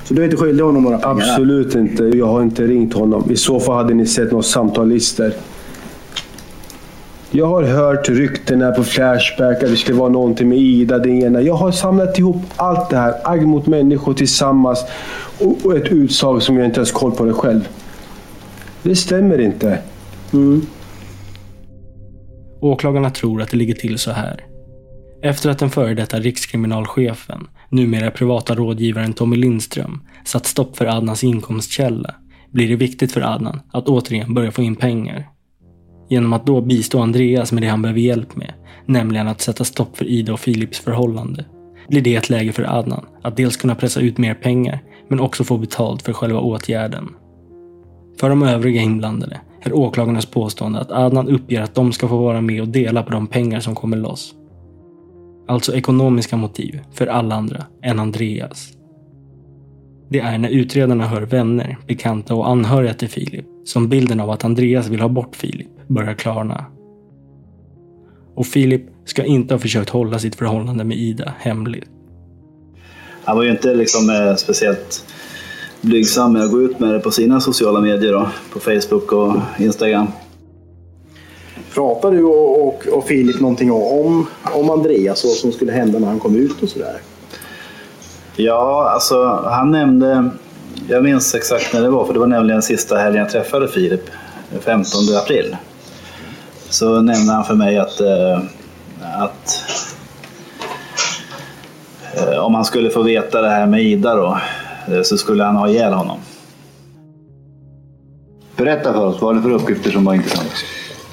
[0.05, 1.31] Så du är inte skyldig honom några pengar?
[1.31, 2.05] Absolut inte.
[2.05, 3.31] Jag har inte ringt honom.
[3.31, 5.33] I så fall hade ni sett några samtalslistor.
[7.31, 11.11] Jag har hört rykten här på Flashback att det skulle vara någonting med Ida, det
[11.11, 11.41] ena.
[11.41, 13.15] Jag har samlat ihop allt det här.
[13.25, 14.85] Agg mot människor tillsammans.
[15.41, 17.69] Och och ett utsag som jag inte ens koll på det själv.
[18.83, 19.79] Det stämmer inte.
[22.61, 24.45] Åklagarna tror att det ligger till så här.
[25.23, 31.25] Efter att den före detta rikskriminalchefen, numera privata rådgivaren Tommy Lindström, satt stopp för Adnans
[31.25, 32.15] inkomstkälla,
[32.51, 35.29] blir det viktigt för Adnan att återigen börja få in pengar
[36.09, 38.53] genom att då bistå Andreas med det han behöver hjälp med,
[38.87, 41.45] nämligen att sätta stopp för Ida och Philips förhållande,
[41.89, 45.45] blir det ett läge för Adnan att dels kunna pressa ut mer pengar, men också
[45.45, 47.09] få betalt för själva åtgärden.
[48.21, 52.41] För de övriga inblandade är åklagarnas påstående att Adnan uppger att de ska få vara
[52.41, 54.35] med och dela på de pengar som kommer loss.
[55.49, 58.73] Alltså ekonomiska motiv för alla andra än Andreas.
[60.09, 64.45] Det är när utredarna hör vänner, bekanta och anhöriga till Filip som bilden av att
[64.45, 66.65] Andreas vill ha bort Filip börjar klarna.
[68.35, 71.91] Och Filip ska inte ha försökt hålla sitt förhållande med Ida hemligt.
[73.25, 75.05] Han var ju inte liksom eh, speciellt
[75.81, 79.37] blygsam med att gå ut med det på sina sociala medier då, på Facebook och
[79.59, 80.07] Instagram.
[81.75, 85.99] Pratar du och, och, och Filip någonting om, om Andreas och vad som skulle hända
[85.99, 87.01] när han kom ut och sådär?
[88.37, 90.31] Ja, alltså han nämnde,
[90.89, 94.11] jag minns exakt när det var, för det var nämligen sista helgen jag träffade Filip,
[94.61, 95.57] 15 april.
[96.69, 98.41] Så nämnde han för mig att, eh,
[99.19, 99.65] att
[102.15, 104.39] eh, om han skulle få veta det här med Ida då,
[104.89, 106.19] eh, så skulle han ha ihjäl honom.
[108.57, 110.53] Berätta för oss, vad var det för uppgifter som var intressanta?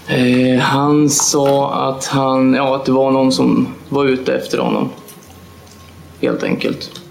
[0.07, 4.89] Eh, han sa att, han, ja, att det var någon som var ute efter honom.
[6.21, 7.02] Helt enkelt.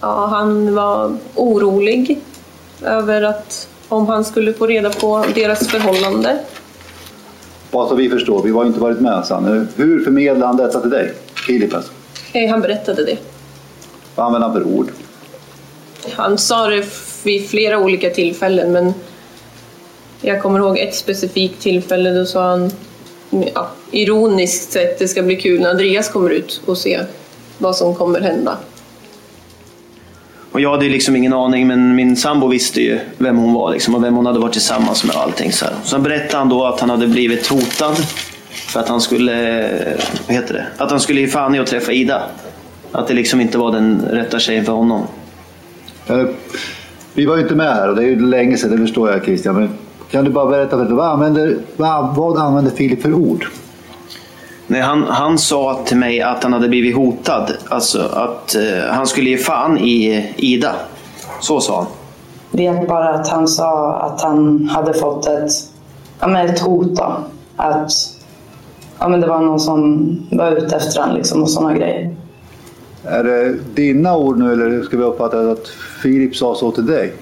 [0.00, 2.18] Ja, han var orolig
[2.82, 6.38] över att om han skulle få reda på deras förhållande.
[7.70, 9.68] Bara så vi förstår, vi har inte varit med sen.
[9.76, 11.14] Hur förmedlade han detta till dig?
[11.46, 11.92] Filip alltså?
[12.32, 13.16] Eh, Han berättade det.
[14.14, 14.88] Vad använde han för ord?
[16.12, 16.84] Han sa det
[17.22, 18.94] vid flera olika tillfällen men
[20.20, 22.70] jag kommer ihåg ett specifikt tillfälle då sa han
[23.54, 27.06] ja, ironiskt sett det ska bli kul när Andreas kommer ut och ser
[27.58, 28.56] vad som kommer hända.
[30.58, 33.72] Och jag hade ju liksom ingen aning, men min sambo visste ju vem hon var
[33.72, 35.52] liksom, och vem hon hade varit tillsammans med och allting.
[35.52, 35.74] Så här.
[35.84, 37.96] Sen berättade han då att han hade blivit hotad
[38.50, 39.62] för att han skulle,
[40.26, 42.22] vad heter det, att han skulle ge fan i att träffa Ida.
[42.92, 45.02] Att det liksom inte var den rätta tjejen för honom.
[46.06, 46.24] Eh,
[47.14, 49.24] vi var ju inte med här och det är ju länge sedan, det förstår jag
[49.24, 49.54] Christian.
[49.54, 49.70] Men
[50.10, 53.46] kan du bara berätta för dig, vad använder, vad, vad använder Filip för ord?
[54.70, 57.52] Nej, han, han sa till mig att han hade blivit hotad.
[57.68, 60.72] Alltså att eh, han skulle ge fan i Ida.
[61.40, 61.86] Så sa han.
[62.50, 65.50] Vet bara att han sa att han hade fått ett,
[66.20, 66.96] ja, men ett hot.
[66.96, 67.16] Då.
[67.56, 67.90] Att
[68.98, 72.16] ja, men det var någon som var ute efter honom liksom, och sådana grejer.
[73.04, 75.68] Är det dina ord nu eller ska vi uppfatta att
[76.02, 77.12] Filip sa så till dig?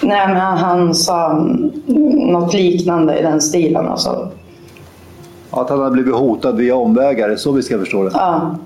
[0.00, 1.32] Nej, men han, han sa
[2.32, 3.86] något liknande i den stilen.
[3.86, 4.30] Alltså.
[5.60, 8.10] Att han hade blivit hotad via omvägar, är det så vi ska förstå det?
[8.14, 8.56] Ja.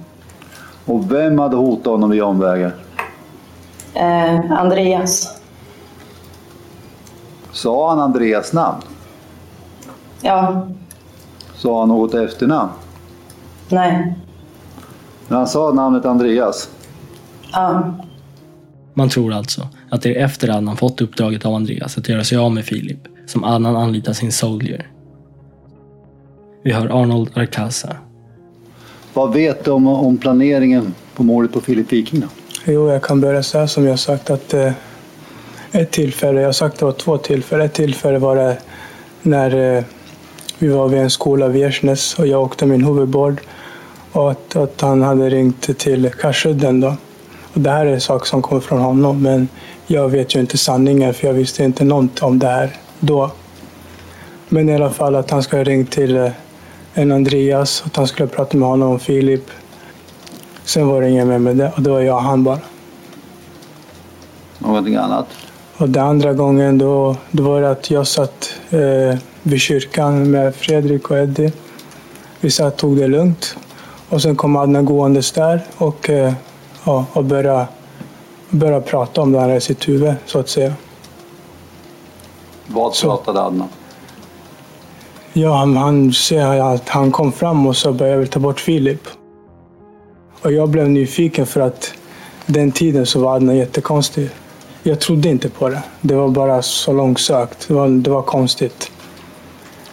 [0.84, 2.74] Och vem hade hotat honom via omvägar?
[3.94, 5.40] Eh, Andreas.
[7.52, 8.82] Sa han Andreas namn?
[10.20, 10.66] Ja.
[11.54, 12.70] Sa han något efternamn?
[13.68, 14.14] Nej.
[15.28, 16.68] Men han sa namnet Andreas?
[17.52, 17.94] Ja.
[18.94, 22.38] Man tror alltså att det är efter Adnan fått uppdraget av Andreas att göra sig
[22.38, 24.91] av med Filip som Adnan anlitar sin soldier.
[26.64, 27.96] Vi hör Arnold Arcasa.
[29.14, 32.26] Vad vet du om, om planeringen på mordet på Filip Viking då?
[32.64, 34.72] Jo, jag kan börja säga som jag sagt att eh,
[35.72, 37.66] ett tillfälle, jag har sagt det var två tillfällen.
[37.66, 38.58] Ett tillfälle var det
[39.22, 39.84] när eh,
[40.58, 43.40] vi var vid en skola vid Gärsnäs och jag åkte min huvudbord
[44.12, 46.94] och att, att han hade ringt till Karsudden då.
[47.54, 49.48] Och det här är en sak som kommer från honom men
[49.86, 53.30] jag vet ju inte sanningen för jag visste inte något om det här då.
[54.48, 56.30] Men i alla fall att han ska ha ringt till
[56.94, 59.50] en Andreas, att han skulle prata med honom om Filip.
[60.64, 62.58] Sen var det inget mer med det och det var jag och han bara.
[64.58, 65.26] Någonting annat?
[65.76, 70.54] Och den andra gången då, då var det att jag satt eh, vid kyrkan med
[70.54, 71.52] Fredrik och Eddie.
[72.40, 73.56] Vi satt och tog det lugnt.
[74.08, 76.32] Och sen kom Adnan gåendes där och, eh,
[76.84, 77.66] ja, och började,
[78.50, 80.74] började prata om det här i sitt huvud, så att säga.
[82.66, 83.68] Vad pratade Adnan?
[85.32, 89.08] Ja, han, han säger att han kom fram och sa att jag ta bort Filip.
[90.42, 91.92] Och jag blev nyfiken för att
[92.46, 94.30] den tiden så var Adnan jättekonstig.
[94.82, 95.82] Jag trodde inte på det.
[96.00, 97.68] Det var bara så långsökt.
[97.68, 98.92] Det var, det var konstigt.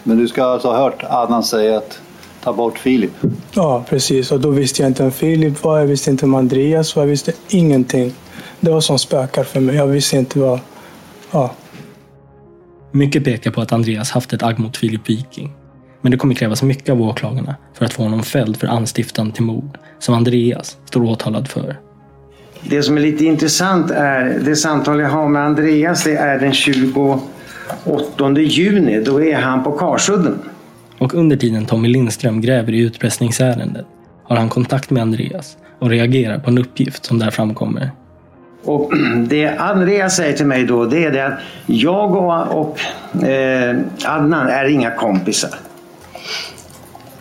[0.02, 1.98] Men du ska alltså ha hört Adnan säga att
[2.42, 3.12] ta bort Filip?
[3.52, 4.32] Ja, precis.
[4.32, 5.78] Och då visste jag inte vem Filip var.
[5.78, 7.02] Jag visste inte om Andreas var.
[7.02, 8.14] Jag visste ingenting.
[8.60, 9.76] Det var som spökar för mig.
[9.76, 10.60] Jag visste inte vad...
[11.30, 11.50] Ja.
[12.92, 15.52] Mycket pekar på att Andreas haft ett agg mot Filip Viking.
[16.02, 19.42] Men det kommer krävas mycket av åklagarna för att få honom fälld för anstiftan till
[19.42, 21.76] mord, som Andreas står åtalad för.
[22.62, 26.04] Det som är lite intressant är det samtal jag har med Andreas.
[26.04, 27.20] Det är den 28
[27.84, 30.38] 8 juni, då är han på Karsudden.
[30.98, 33.86] Och under tiden Tommy Lindström gräver i utpressningsärendet
[34.24, 37.90] har han kontakt med Andreas och reagerar på en uppgift som där framkommer.
[38.64, 38.92] Och
[39.28, 42.80] det Andreas säger till mig då det är det att jag och, och
[43.24, 45.54] eh, Adnan är inga kompisar.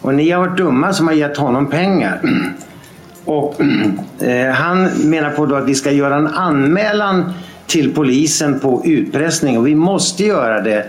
[0.01, 2.21] Och ni har varit dumma som har gett honom pengar.
[3.25, 3.61] Och
[4.19, 7.33] eh, han menar på då att vi ska göra en anmälan
[7.67, 10.85] till polisen på utpressning och vi måste göra det.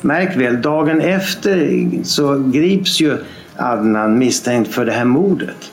[0.00, 3.16] Märk väl, dagen efter så grips ju
[3.56, 5.72] Adnan misstänkt för det här mordet.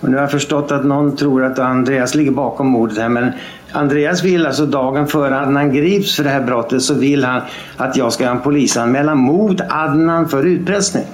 [0.00, 3.32] Och nu har jag förstått att någon tror att Andreas ligger bakom mordet här men
[3.72, 7.42] Andreas vill alltså dagen före Adnan grips för det här brottet så vill han
[7.76, 11.04] att jag ska göra en polisanmälan mot Adnan för utpressning.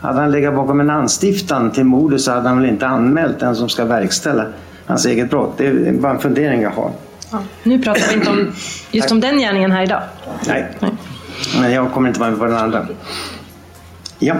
[0.00, 3.56] Hade han legat bakom en anstiftan till mordet så hade han väl inte anmält den
[3.56, 4.44] som ska verkställa
[4.86, 5.54] hans eget brott.
[5.56, 6.90] Det är bara en fundering jag har.
[7.32, 8.52] Ja, nu pratar vi inte om
[8.90, 10.02] just om den gärningen här idag.
[10.46, 10.66] Nej,
[11.60, 12.86] men jag kommer inte vara med på den andra.
[14.18, 14.34] Ja.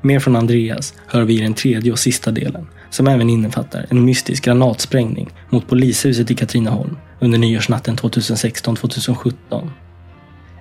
[0.00, 4.04] Mer från Andreas hör vi i den tredje och sista delen, som även innefattar en
[4.04, 9.70] mystisk granatsprängning mot polishuset i Katrineholm under nyårsnatten 2016-2017.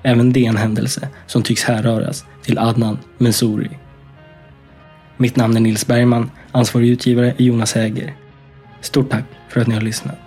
[0.03, 3.69] Även det är en händelse som tycks härröras till Adnan Mensouri.
[5.17, 8.15] Mitt namn är Nils Bergman, ansvarig utgivare är Jonas Häger.
[8.81, 10.26] Stort tack för att ni har lyssnat.